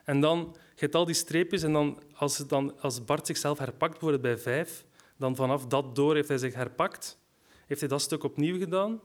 [0.03, 4.21] En dan je al die streepjes en dan als, dan, als Bart zichzelf herpakt, bijvoorbeeld
[4.21, 4.85] bij 5,
[5.17, 7.17] dan vanaf dat door heeft hij zich herpakt,
[7.65, 9.01] heeft hij dat stuk opnieuw gedaan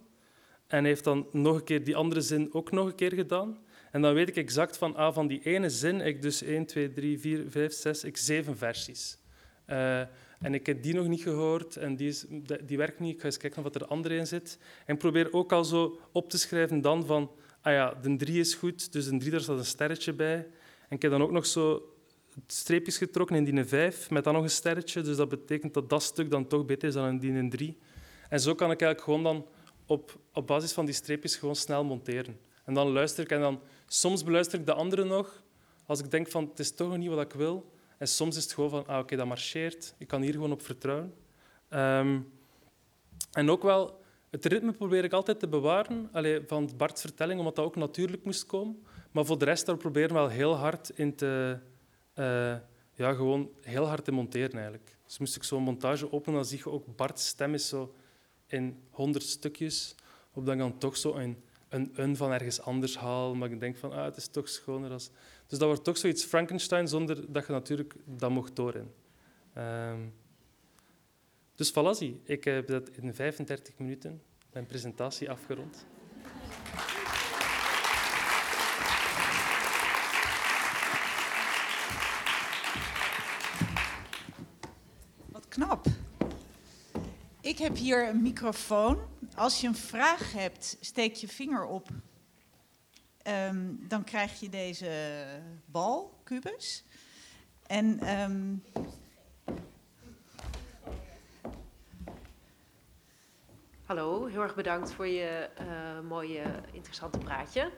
[0.66, 3.58] en heeft dan nog een keer die andere zin ook nog een keer gedaan.
[3.92, 6.92] En dan weet ik exact van, ah, van die ene zin, ik dus 1, 2,
[6.92, 9.18] 3, 4, 5, 6, ik zeven versies.
[9.66, 10.00] Uh,
[10.40, 12.24] en ik heb die nog niet gehoord en die, is,
[12.64, 13.14] die werkt niet.
[13.14, 14.58] Ik ga eens kijken of er andere in zit.
[14.86, 17.30] En ik probeer ook al zo op te schrijven dan van...
[17.60, 20.34] Ah ja, de drie is goed, dus de drie, daar staat een sterretje bij.
[20.88, 21.94] En ik heb dan ook nog zo
[22.46, 25.00] streepjes getrokken in die vijf, met dan nog een sterretje.
[25.00, 27.78] Dus dat betekent dat dat stuk dan toch beter is dan in die drie.
[28.28, 29.46] En zo kan ik eigenlijk gewoon dan
[29.86, 32.38] op, op basis van die streepjes gewoon snel monteren.
[32.64, 33.60] En dan luister ik en dan...
[33.92, 35.42] Soms beluister ik de andere nog,
[35.86, 37.70] als ik denk van het is toch niet wat ik wil.
[37.98, 39.94] En soms is het gewoon van, ah, oké, dat marcheert.
[39.98, 41.14] Ik kan hier gewoon op vertrouwen.
[41.70, 42.32] Um,
[43.32, 47.56] en ook wel, het ritme probeer ik altijd te bewaren allee, van Bart's vertelling, omdat
[47.56, 48.82] dat ook natuurlijk moest komen.
[49.10, 51.58] Maar voor de rest, daar proberen we wel heel hard in te...
[52.14, 52.56] Uh,
[52.94, 54.96] ja, gewoon heel hard te monteren eigenlijk.
[55.06, 57.94] Dus moest ik zo'n montage openen, dan zie je ook Bart's stem is zo
[58.46, 59.94] in honderd stukjes,
[60.34, 61.36] ik dan toch zo een,
[61.72, 63.34] een un van ergens anders haal.
[63.34, 65.10] Maar ik denk van, ah, het is toch schoner als...
[65.46, 68.90] Dus dat wordt toch zoiets Frankenstein zonder dat je natuurlijk dat mocht doorheen.
[69.58, 70.12] Um,
[71.54, 75.86] dus voilà, ik heb dat in 35 minuten mijn presentatie afgerond.
[85.26, 85.86] Wat knap.
[87.40, 89.11] Ik heb hier een microfoon.
[89.34, 91.88] Als je een vraag hebt, steek je vinger op
[93.28, 95.24] Um, dan krijg je deze
[95.64, 96.84] bal, kubus.
[97.66, 98.62] En um,
[103.84, 106.42] Hallo, heel erg bedankt voor je uh, mooie,
[106.72, 107.70] interessante praatje.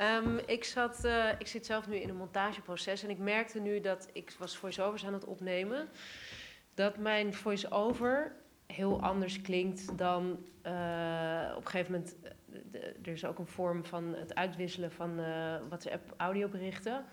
[0.00, 3.80] Um, ik, zat, uh, ik zit zelf nu in een montageproces en ik merkte nu
[3.80, 5.88] dat ik was voice-overs aan het opnemen.
[6.74, 8.36] Dat mijn voice-over
[8.70, 12.16] heel anders klinkt dan uh, op een gegeven moment
[13.02, 17.04] er is ook een vorm van het uitwisselen van uh, WhatsApp-audioberichten.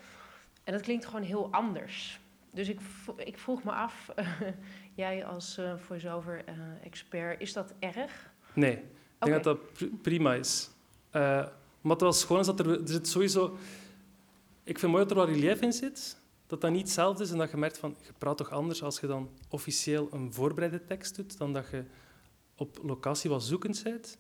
[0.64, 2.20] En dat klinkt gewoon heel anders.
[2.52, 2.80] Dus ik,
[3.18, 4.10] ik vroeg me af,
[4.96, 8.30] jij als uh, voice-over-expert, is dat erg?
[8.54, 8.84] Nee, ik
[9.20, 10.70] denk dat dat prima is.
[11.12, 11.46] Uh,
[11.82, 13.58] wat wel schoon is, dat er, er zit sowieso...
[14.64, 16.18] Ik vind mooi dat er wat relief in zit,
[16.48, 19.00] dat dat niet hetzelfde is en dat je merkt van, je praat toch anders als
[19.00, 21.84] je dan officieel een voorbereide tekst doet, dan dat je
[22.56, 24.18] op locatie wat zoekend bent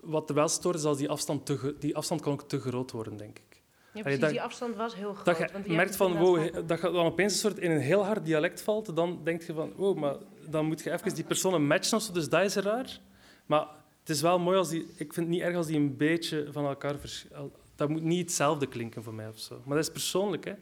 [0.00, 2.90] wat er wel stoort, is als die afstand, te, die afstand kan ook te groot
[2.90, 3.62] worden, denk ik.
[3.92, 5.24] Ja, precies, dat, die afstand was heel groot.
[5.24, 8.04] Dat je want merkt van, wow, dat je dan opeens een soort in een heel
[8.04, 10.16] hard dialect valt, dan denk je van, wow, maar
[10.48, 13.00] dan moet je even die personen matchen of zo, dus dat is raar.
[13.46, 13.66] Maar
[14.00, 14.82] het is wel mooi als die...
[14.82, 17.52] Ik vind het niet erg als die een beetje van elkaar verschillen.
[17.76, 19.62] Dat moet niet hetzelfde klinken voor mij of zo.
[19.64, 20.54] Maar dat is persoonlijk, hè.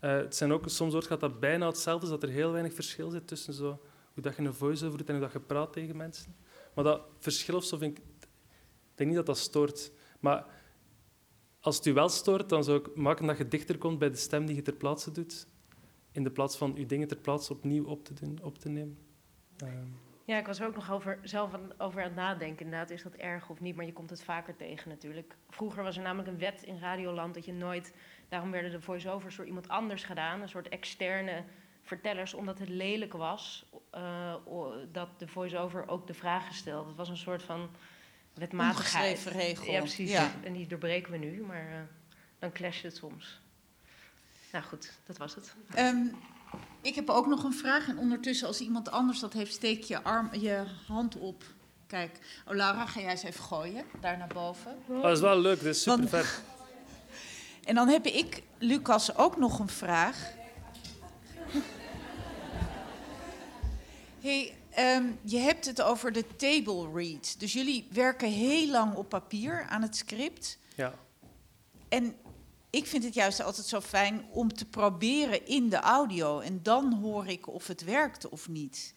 [0.00, 3.10] Uh, het zijn ook, soms wordt gaat dat bijna hetzelfde, dat er heel weinig verschil
[3.10, 3.80] zit tussen zo,
[4.12, 6.34] hoe dat je een voice-over doet en hoe dat je praat tegen mensen.
[6.74, 8.04] Maar dat verschil of zo vind ik
[8.96, 9.92] ik denk niet dat dat stoort.
[10.20, 10.46] Maar
[11.60, 14.16] als het u wel stoort, dan zou ik maken dat je dichter komt bij de
[14.16, 15.46] stem die je ter plaatse doet,
[16.12, 18.98] in de plaats van je dingen ter plaatse opnieuw op te, doen, op te nemen.
[19.56, 19.86] Ehm.
[20.24, 22.64] Ja, ik was er ook nog over, zelf over aan het nadenken.
[22.64, 23.76] Inderdaad, is dat erg of niet?
[23.76, 25.36] Maar je komt het vaker tegen natuurlijk.
[25.48, 27.94] Vroeger was er namelijk een wet in Radioland dat je nooit...
[28.28, 30.40] Daarom werden de voice-overs door iemand anders gedaan.
[30.42, 31.44] Een soort externe
[31.82, 33.64] vertellers, omdat het lelijk was...
[33.94, 34.34] Uh,
[34.92, 36.88] dat de voice-over ook de vragen stelde.
[36.88, 37.70] Het was een soort van
[38.34, 39.24] wetmatigheid.
[39.24, 39.72] regel.
[39.72, 40.10] Ja, precies.
[40.10, 40.30] Ja.
[40.44, 41.76] En die doorbreken we nu, maar uh,
[42.38, 43.40] dan clasht het soms.
[44.52, 45.54] Nou goed, dat was het.
[45.78, 46.16] Um,
[46.80, 47.88] ik heb ook nog een vraag.
[47.88, 51.44] En ondertussen, als iemand anders dat heeft, steek je, arm, je hand op.
[51.86, 54.76] Kijk, oh Laura, ga jij eens even gooien, daar naar boven.
[54.86, 56.42] Oh, dat is wel leuk, dit is super Want- vet.
[57.66, 60.34] En dan heb ik, Lucas, ook nog een vraag.
[64.20, 67.34] Hey, ehm, je hebt het over de table read.
[67.38, 70.58] Dus jullie werken heel lang op papier aan het script.
[70.74, 70.94] Ja.
[71.88, 72.14] En
[72.70, 76.40] ik vind het juist altijd zo fijn om te proberen in de audio.
[76.40, 78.94] En dan hoor ik of het werkt of niet.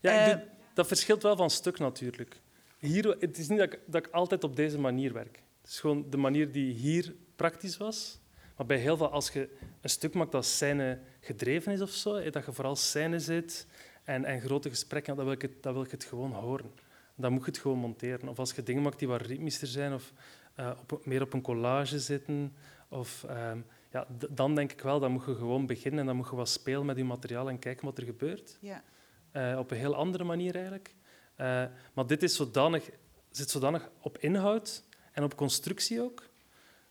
[0.00, 0.44] Ja, Eh, doe-
[0.74, 2.40] dat verschilt wel van stuk natuurlijk.
[2.78, 5.42] Hier, het is niet dat ik, dat ik altijd op deze manier werk.
[5.64, 8.20] Het is gewoon de manier die hier praktisch was.
[8.56, 12.30] Maar bij heel veel, als je een stuk maakt dat scène gedreven is of zo,
[12.30, 13.66] dat je vooral scène zit
[14.02, 16.70] en, en grote gesprekken, dan wil, ik het, dan wil ik het gewoon horen.
[17.14, 18.28] Dan moet je het gewoon monteren.
[18.28, 20.12] Of als je dingen maakt die wat ritmischer zijn of
[20.54, 22.54] eh, op, meer op een collage zitten.
[22.88, 23.58] Of, ehm,
[23.90, 26.48] ja, dan denk ik wel, dan moet je gewoon beginnen en dan moet je wat
[26.48, 28.58] spelen met je materiaal en kijken wat er gebeurt.
[28.60, 28.82] Ja.
[29.30, 30.94] Eh, op een heel andere manier eigenlijk.
[31.34, 32.90] Eh, maar dit is zodanig,
[33.30, 34.84] zit zodanig op inhoud
[35.14, 36.22] en op constructie ook,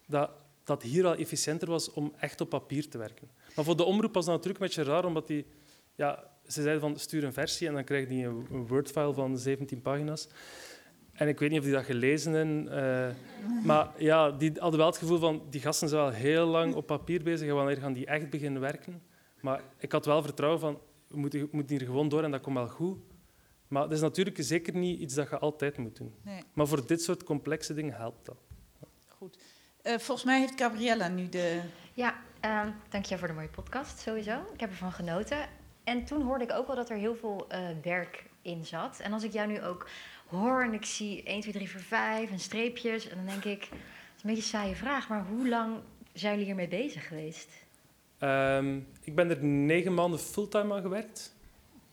[0.07, 0.30] dat
[0.63, 3.30] dat hier al efficiënter was om echt op papier te werken.
[3.55, 5.45] Maar voor de omroep was dat natuurlijk een beetje raar, omdat die,
[5.95, 9.82] ja, ze zeiden van stuur een versie en dan krijg je een, Word-file van 17
[9.82, 10.28] pagina's.
[11.13, 13.15] En ik weet niet of die dat gelezen hebben, eh,
[13.65, 16.86] maar ja, die hadden wel het gevoel van die gasten zijn wel heel lang op
[16.86, 19.01] papier bezig en wanneer gaan die echt beginnen werken.
[19.41, 22.41] Maar ik had wel vertrouwen van we moeten, we moeten hier gewoon door en dat
[22.41, 22.97] komt wel goed.
[23.74, 26.13] Maar dat is natuurlijk zeker niet iets dat je altijd moet doen.
[26.21, 26.43] Nee.
[26.53, 28.38] Maar voor dit soort complexe dingen helpt dat.
[29.07, 29.38] Goed.
[29.82, 31.61] Eh, volgens mij heeft Gabriella nu de...
[31.93, 34.39] Ja, ehm dank je voor de mooie podcast sowieso.
[34.53, 35.38] Ik heb ervan genoten.
[35.84, 38.99] En toen hoorde ik ook wel dat er heel veel eh, werk in zat.
[38.99, 39.89] En als ik jou nu ook
[40.28, 43.09] hoor en ik zie 1, 2, 3, 4, 5 en streepjes...
[43.09, 43.71] en dan denk ik, het
[44.15, 45.09] is een beetje een saaie vraag...
[45.09, 45.78] maar hoe lang
[46.13, 47.49] zijn jullie hiermee bezig geweest?
[48.17, 51.36] Ehm, ik ben er negen maanden fulltime aan gewerkt.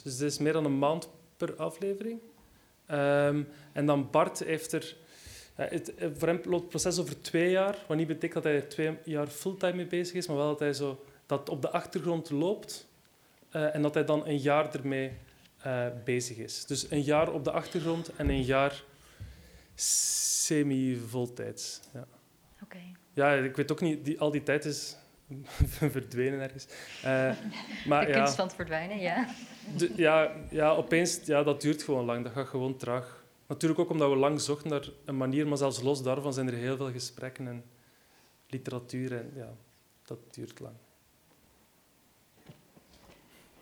[0.02, 1.08] Dus dat is meer dan een maand
[1.48, 2.20] per aflevering.
[2.86, 4.96] Ehm, en dan Bart heeft er...
[5.56, 7.76] ja, het, eh, voor hem loopt het proces over twee jaar.
[7.88, 10.58] Wat niet betekent dat hij er twee jaar fulltime mee bezig is, maar wel dat
[10.58, 12.88] hij zo, dat op de achtergrond loopt.
[13.50, 15.12] eh, en dat hij dan een jaar ermee
[15.62, 16.64] eh, bezig is.
[16.66, 18.82] Dus een jaar op de achtergrond en een jaar
[19.74, 21.80] semi-voltijds.
[21.94, 22.06] Ja.
[22.62, 22.78] Oké.
[23.12, 24.96] Ja, ik weet ook niet, die, al die tijd is
[25.90, 26.66] verdwenen ergens.
[27.02, 27.30] Eh,
[27.88, 29.26] maar de ja, kunst van het verdwijnen, ja.
[29.96, 32.24] Ja, ja, opeens, ja, dat duurt gewoon lang.
[32.24, 33.24] Dat gaat gewoon traag.
[33.46, 36.54] Natuurlijk ook omdat we lang zochten naar een manier, maar zelfs los daarvan zijn er
[36.54, 37.64] heel veel gesprekken en
[38.48, 39.12] literatuur.
[39.16, 39.54] En ja,
[40.04, 40.74] dat duurt lang.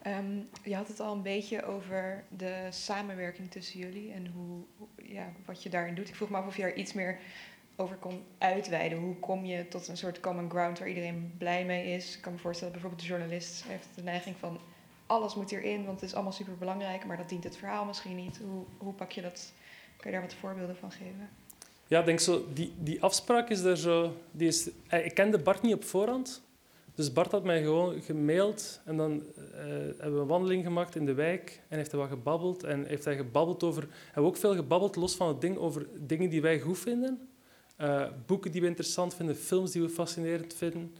[0.02, 5.06] Ehm, je had het al een beetje over de samenwerking tussen jullie en hoe, hoe-
[5.12, 6.08] ja, wat je daarin doet.
[6.08, 7.18] Ik vroeg me af of je daar iets meer
[7.76, 8.98] over kon uitweiden.
[8.98, 12.16] Hoe kom je tot een soort common ground waar iedereen blij mee is?
[12.16, 14.58] Ik kan me voorstellen, bijvoorbeeld de journalist heeft de neiging van
[15.08, 18.16] alles moet hierin, want het is allemaal super belangrijk, maar dat dient het verhaal misschien
[18.16, 18.40] niet.
[18.44, 19.52] Hoe, hoe pak je dat?
[19.96, 21.28] Kan je daar wat voorbeelden van geven?
[21.86, 24.12] Ja, ik denk zo, die, die afspraak is er zo...
[24.30, 26.42] Die is, eh, ik kende Bart niet op voorhand.
[26.94, 29.42] Dus Bart had mij gewoon gemaild en dan eh,
[29.98, 32.64] hebben we een wandeling gemaakt in de wijk en heeft hij wat gebabbeld.
[32.64, 33.82] En heeft hij gebabbeld over...
[34.04, 37.28] Hebben we ook veel gebabbeld, los van het ding, over dingen die wij goed vinden.
[37.76, 40.94] Eh, boeken die we interessant vinden, films die we fascinerend vinden.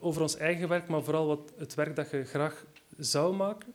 [0.00, 2.64] over ons eigen werk, maar vooral wat, het werk dat je graag
[2.98, 3.74] zou maken.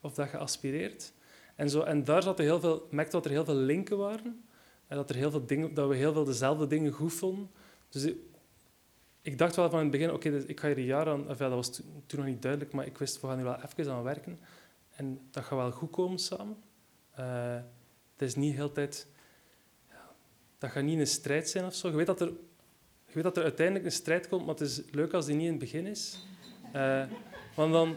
[0.00, 1.12] Of dat je aspireert.
[1.54, 4.44] En, zo, en daar zat er heel veel, merkte dat er heel veel linken waren.
[4.86, 7.50] En dat, er heel veel dingen, dat we heel veel dezelfde dingen goed vonden.
[7.88, 8.12] Dus
[9.22, 11.28] ik, dacht wel van in het begin, oké, dus ik ga hier een jaar aan...
[11.28, 13.44] Of ja, dat was to- toen nog niet duidelijk, maar ik wist, we gaan hier
[13.44, 14.40] wel even aan werken.
[14.90, 16.56] En dat gaat wel goed komen samen.
[17.10, 17.54] Eh,
[18.12, 19.06] het is niet heel tijd...
[19.88, 20.10] Ja,
[20.58, 21.88] dat gaat niet een strijd zijn of zo.
[21.88, 22.32] Je weet dat er,
[23.06, 25.44] je weet dat er uiteindelijk een strijd komt, maar het is leuk als die niet
[25.44, 26.26] in het begin is.
[26.72, 27.04] Eh,
[27.54, 27.96] want dan...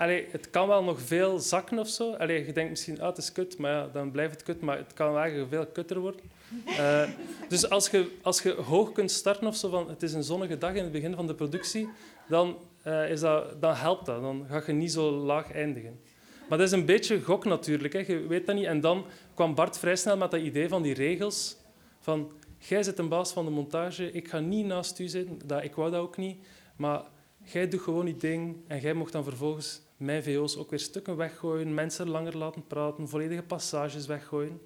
[0.00, 2.12] Allee, het kan wel nog veel zakken of zo.
[2.12, 4.60] Allee, je denkt misschien, ah, het is kut, maar ja, dan blijft het kut.
[4.60, 6.20] Maar het kan wel veel kutter worden.
[6.66, 7.08] Eh,
[7.48, 10.58] dus als je, als je hoog kunt starten of zo van het is een zonnige
[10.58, 11.88] dag in het begin van de productie,
[12.28, 14.20] dan, eh, is dat, dan helpt dat.
[14.20, 16.00] Dan ga je niet zo laag eindigen.
[16.48, 17.92] Maar dat is een beetje gok natuurlijk.
[17.92, 17.98] Hè.
[18.06, 18.66] Je weet dat niet.
[18.66, 21.56] En dan kwam Bart vrij snel met dat idee van die regels.
[22.00, 25.38] Van, jij zit een baas van de montage, ik ga niet naast u zitten.
[25.44, 26.46] Dat, ik wou dat ook niet.
[26.76, 27.02] Maar
[27.44, 31.16] jij doet gewoon die ding en jij mocht dan vervolgens mijn VO's ook weer stukken
[31.16, 34.60] weggooien, mensen langer laten praten, volledige passages weggooien.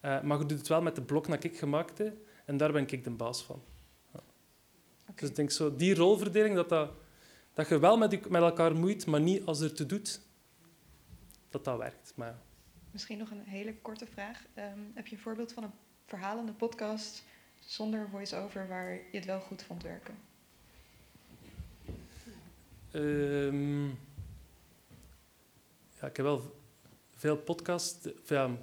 [0.00, 2.72] Eh, maar je doet het wel met de blok dat ik gemaakt heb en daar
[2.72, 3.62] ben ik de baas van.
[4.14, 4.20] Ja.
[5.14, 6.90] Dus ik denk zo, die rolverdeling, dat, dat,
[7.54, 10.20] dat je wel met, die- met elkaar moeit, maar niet als er te doet,
[11.50, 12.12] dat dat werkt.
[12.16, 12.38] Maar.
[12.90, 14.44] Misschien nog een hele korte vraag.
[14.54, 15.72] Ehm, heb je een voorbeeld van een
[16.06, 17.24] verhalende podcast
[17.60, 20.14] zonder voice-over waar je het wel goed vond werken?
[22.90, 23.88] Ehm,
[26.00, 26.54] ja, ik heb wel
[27.14, 28.58] veel podcast, veel,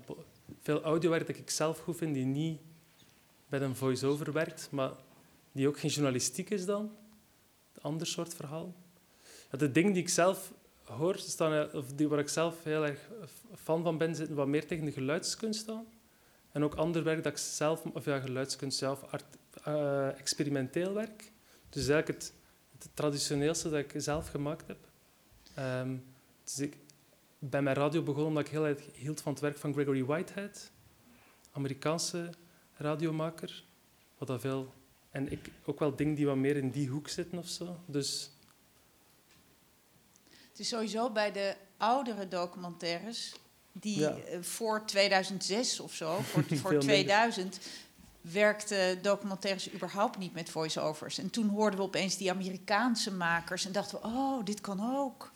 [0.61, 2.59] veel audiowerk dat ik zelf goed vind, die niet
[3.47, 4.91] bij een voice-over werkt, maar
[5.51, 6.91] die ook geen journalistiek is dan.
[7.73, 8.73] Een ander soort verhaal.
[9.51, 10.53] Ja, de dingen die ik zelf
[10.83, 12.99] hoor, staan, of die waar ik zelf heel erg
[13.55, 15.85] fan van ben, zitten wat meer tegen de geluidskunst aan.
[16.51, 19.03] En ook ander werk dat ik zelf, of ja, geluidskunst zelf,
[19.67, 21.31] uh, experimenteel werk.
[21.69, 22.33] Dus eigenlijk het,
[22.77, 24.77] het, traditioneelste dat ik zelf gemaakt heb.
[25.59, 26.03] Um,
[26.43, 26.77] dus ik
[27.49, 30.71] ben mijn radio begonnen omdat ik heel erg hield van het werk van Gregory Whitehead,
[31.51, 32.29] Amerikaanse
[32.73, 33.63] radiomaker.
[34.17, 34.73] Wat dat veel...
[35.11, 37.77] En ik, ook wel dingen die wat meer in die hoek zitten of zo.
[37.85, 38.31] Dus...
[40.29, 43.35] Het is sowieso bij de oudere documentaires,
[43.71, 47.59] die eh, voor 2006 of zo, voor, voor 2000,
[48.21, 51.17] werkten documentaires überhaupt niet met voice-overs.
[51.17, 55.31] En toen hoorden we opeens die Amerikaanse makers en dachten we, oh, dit kan ook.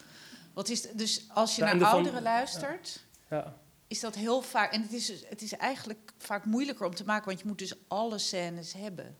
[0.57, 3.57] Wat is, dus als je naar ouderen luistert, ja.
[3.87, 4.73] is dat heel vaak.
[4.73, 7.73] En het is, het is eigenlijk vaak moeilijker om te maken, want je moet dus
[7.87, 9.17] alle scènes hebben.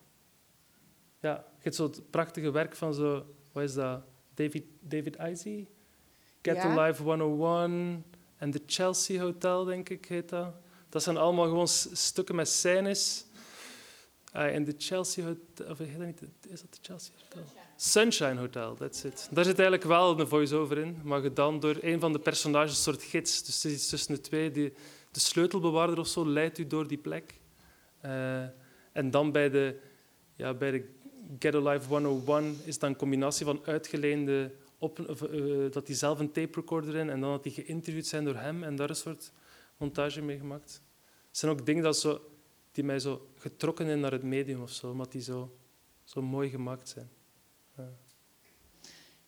[1.19, 4.01] Ja, je hebt zo het prachtige werk van zo, wat is dat?
[4.33, 5.67] David, David Izzy?
[6.41, 6.63] Get ja.
[6.63, 8.05] Alive 101
[8.37, 10.53] en The Chelsea Hotel, denk ik, heet dat.
[10.89, 13.25] Dat zijn allemaal gewoon stukken met scènes.
[14.37, 15.79] Uh, in de Chelsea Hotel, of?
[15.79, 17.43] Is dat de Chelsea Hotel?
[17.75, 19.27] Sunshine Hotel, that's it.
[19.31, 22.75] Daar zit eigenlijk wel een voice-over in, maar gedaan door een van de personages, een
[22.75, 23.43] soort gids.
[23.43, 24.51] Dus het is iets tussen de twee.
[24.51, 24.73] Die,
[25.11, 27.39] de sleutelbewaarder of zo leidt u door die plek.
[28.05, 28.41] Uh,
[28.91, 29.79] en dan bij de,
[30.35, 30.89] ja, bij de
[31.39, 34.51] Get Alive 101 is dan een combinatie van uitgeleende...
[34.79, 38.23] Op, uh, dat hij zelf een tape recorder in en dan dat die geïnterviewd zijn
[38.23, 39.31] door hem en daar een soort
[39.77, 40.81] montage mee gemaakt.
[41.27, 42.21] Het zijn ook dingen dat zo,
[42.77, 45.57] die mij zo getrokken zijn naar het medium of zo, omdat die zo,
[46.03, 47.09] zo mooi gemaakt zijn.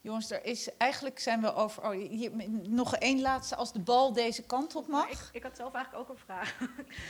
[0.02, 1.84] Jongens, er is, eigenlijk zijn we over.
[1.84, 2.32] Oh, hier,
[2.64, 5.10] nog één laatste, als de bal deze kant op mag.
[5.10, 6.58] Ik, ik, had zelf eigenlijk ook een vraag.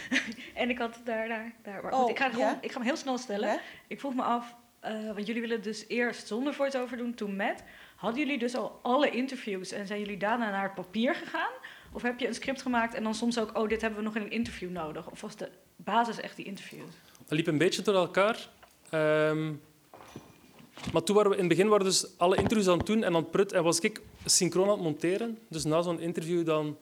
[0.62, 1.28] en ik had daar.
[1.28, 3.60] daar, daar maar oh, ik, ga gewoon, ik ga hem heel snel stellen.
[3.88, 7.64] Ik vroeg me af, uh, want jullie willen dus eerst zonder voice-over doen, toen met.
[7.96, 11.54] Hadden jullie dus al alle interviews en zijn jullie daarna naar het papier gegaan?
[11.94, 14.16] Of heb je een script gemaakt en dan soms ook, oh, dit hebben we nog
[14.16, 15.12] in een interview nodig?
[15.12, 15.50] Of was de
[15.84, 16.94] basis echt die interviews?
[17.18, 18.50] Dat liep een beetje door elkaar.
[18.94, 19.62] Um,
[20.94, 23.14] maar toen waren we in het begin waren dus alle interviews aan het doen en
[23.14, 23.52] het prut.
[23.52, 25.38] En was ik synchroon aan het monteren.
[25.48, 26.78] Dus na zo'n interview dan...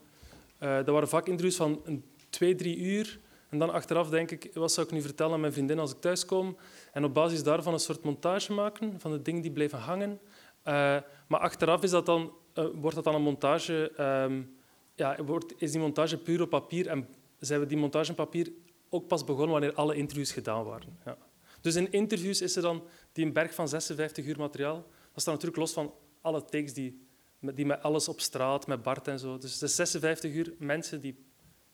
[0.64, 3.20] Uh, dat waren vaak interviews van een, twee, drie uur.
[3.50, 6.02] En dan achteraf denk ik, wat zou ik nu vertellen aan mijn vriendin als ik
[6.02, 6.58] thuis kom?
[6.94, 10.10] En op basis daarvan een soort montage maken van de dingen die blijven hangen.
[10.10, 13.92] Uh, maar achteraf is dat dan, uh, wordt dat dan een montage...
[14.00, 14.56] Um,
[14.96, 17.08] ja, wordt, is die montage puur op papier en
[17.40, 18.52] zijn we die montage op papier
[18.90, 21.00] ook pas begonnen wanneer alle interviews gedaan waren.
[21.06, 21.18] Ja.
[21.62, 24.86] Dus in interviews is er dan die een berg van 56 uur materiaal.
[25.14, 27.08] Dat staat natuurlijk los van alle takes die,
[27.40, 29.38] die met alles op straat, met Bart en zo.
[29.38, 31.26] Dus is 56 uur mensen die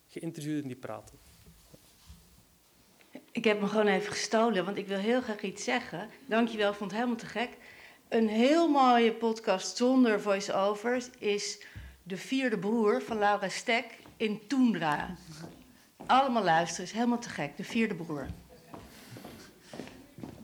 [0.08, 1.18] geïnterviewd en die praten.
[3.32, 6.10] Ik heb me gewoon even gestolen, want ik wil heel graag iets zeggen.
[6.26, 7.50] Dankjewel, vond het helemaal te gek.
[8.10, 11.66] Een heel mooie podcast zonder voice-overs is
[12.04, 13.86] De Vierde Broer van Laura Stek
[14.18, 15.16] in Toendra.
[16.06, 17.58] Allemaal luisteren, is helemaal te gek.
[17.58, 18.28] De Vierde Broer.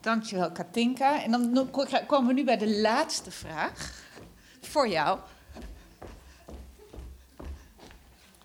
[0.01, 1.23] Dankjewel, Katinka.
[1.23, 1.69] En dan
[2.07, 4.03] komen we nu bij de laatste vraag
[4.61, 5.19] voor jou.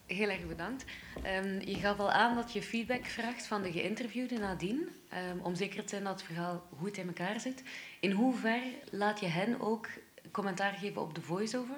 [0.06, 0.84] Heel erg bedankt.
[1.16, 4.88] Um, je gaf al aan dat je feedback vraagt van de geïnterviewden nadien,
[5.32, 7.62] um, om zeker te zijn dat het verhaal goed in elkaar zit.
[8.00, 9.88] In hoeverre laat je hen ook
[10.30, 11.76] commentaar geven op de voice-over?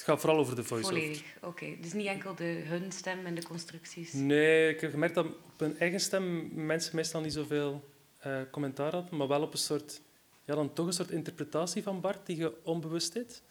[0.00, 0.98] Het gaat vooral over de voice-over.
[0.98, 1.46] Volledig, oké.
[1.46, 1.78] Okay.
[1.80, 4.12] Dus niet enkel de hun stem en de constructies?
[4.12, 7.90] Nee, ik heb gemerkt dat op hun eigen stem mensen meestal niet zoveel
[8.26, 10.00] uh, commentaar had, maar wel op een soort,
[10.44, 13.42] ja, dan toch een soort interpretatie van Bart die je onbewust deed.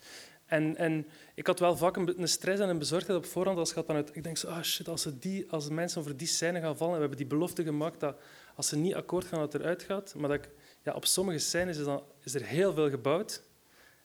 [0.45, 3.74] En, en ik had wel vaak een, een, stress en een bezorgdheid op voorhand als
[3.74, 4.16] gaat dan uit.
[4.16, 6.93] Ik denk zo, ah shit, als, ze die, als mensen over die scène gaan vallen,
[6.93, 8.18] en we hebben die belofte gemaakt dat
[8.56, 10.16] als ze niet akkoord gaan, dat het eruit gaat.
[10.16, 10.50] Maar dat ik,
[10.84, 13.43] ja, op sommige scènes is, dan, is er heel veel gebouwd.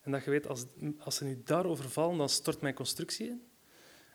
[0.05, 0.65] En dat je weet, als,
[0.99, 3.43] als ze nu daarover vallen, dan stort mijn constructie in.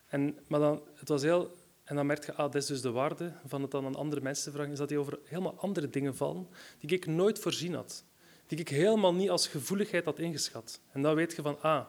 [0.07, 1.57] En, maar dan, het was heel
[1.89, 4.21] en dan merk je, ah, dat is dus de waarde van het dan aan andere
[4.21, 6.47] mensen te vragen, is dat die over helemaal andere dingen vallen
[6.79, 8.03] die ik nooit voorzien had.
[8.47, 10.81] Die ik helemaal niet als gevoeligheid had ingeschat.
[10.91, 11.85] En dan weet je van, ah,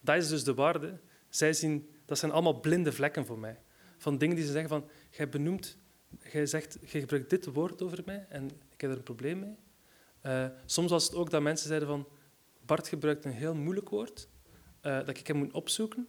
[0.00, 0.98] dat is dus de waarde.
[1.28, 3.60] Zij zien, dat zijn allemaal blinde vlekken voor mij.
[3.98, 5.76] Van dingen die ze zeggen van, jij benoemt,
[6.32, 9.56] jij zegt, jij gebruikt dit woord over mij en ik heb er een probleem mee.
[10.26, 12.06] Uh, soms was het ook dat mensen zeiden van,
[12.72, 14.28] Bart gebruikt een heel moeilijk woord,
[14.82, 16.08] uh, dat ik hem moet opzoeken.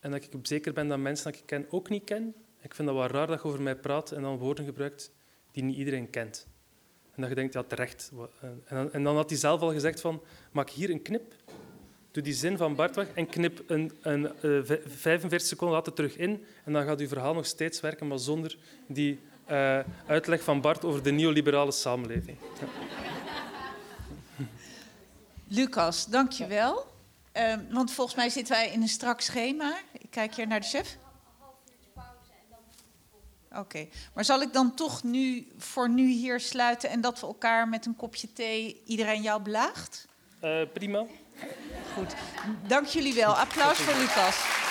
[0.00, 2.34] En dat ik zeker ben dat mensen dat ik ken ook niet ken.
[2.60, 5.12] Ik vind dat wel raar dat je over mij praat en dan woorden gebruikt
[5.50, 6.46] die niet iedereen kent.
[7.14, 8.12] En dat je denkt, ja, terecht.
[8.40, 10.22] En dan, en dan had hij zelf al gezegd van,
[10.52, 11.34] maak hier een knip
[12.10, 16.16] doe die zin van Bart weg en knip een, een, uh, 45 seconden later terug
[16.16, 16.44] in.
[16.64, 18.56] En dan gaat uw verhaal nog steeds werken, maar zonder
[18.88, 22.38] die uh, uitleg van Bart over de neoliberale samenleving.
[25.54, 26.86] Lucas, dank je wel.
[27.36, 29.74] Uh, want volgens mij zitten wij in een strak schema.
[29.92, 30.96] Ik kijk hier naar de chef.
[33.50, 33.90] Oké, okay.
[34.14, 37.86] maar zal ik dan toch nu voor nu hier sluiten en dat we elkaar met
[37.86, 40.06] een kopje thee iedereen jou belaagt?
[40.44, 41.04] Uh, prima.
[41.94, 42.14] Goed,
[42.66, 43.32] dank jullie wel.
[43.32, 44.61] Applaus voor Lucas.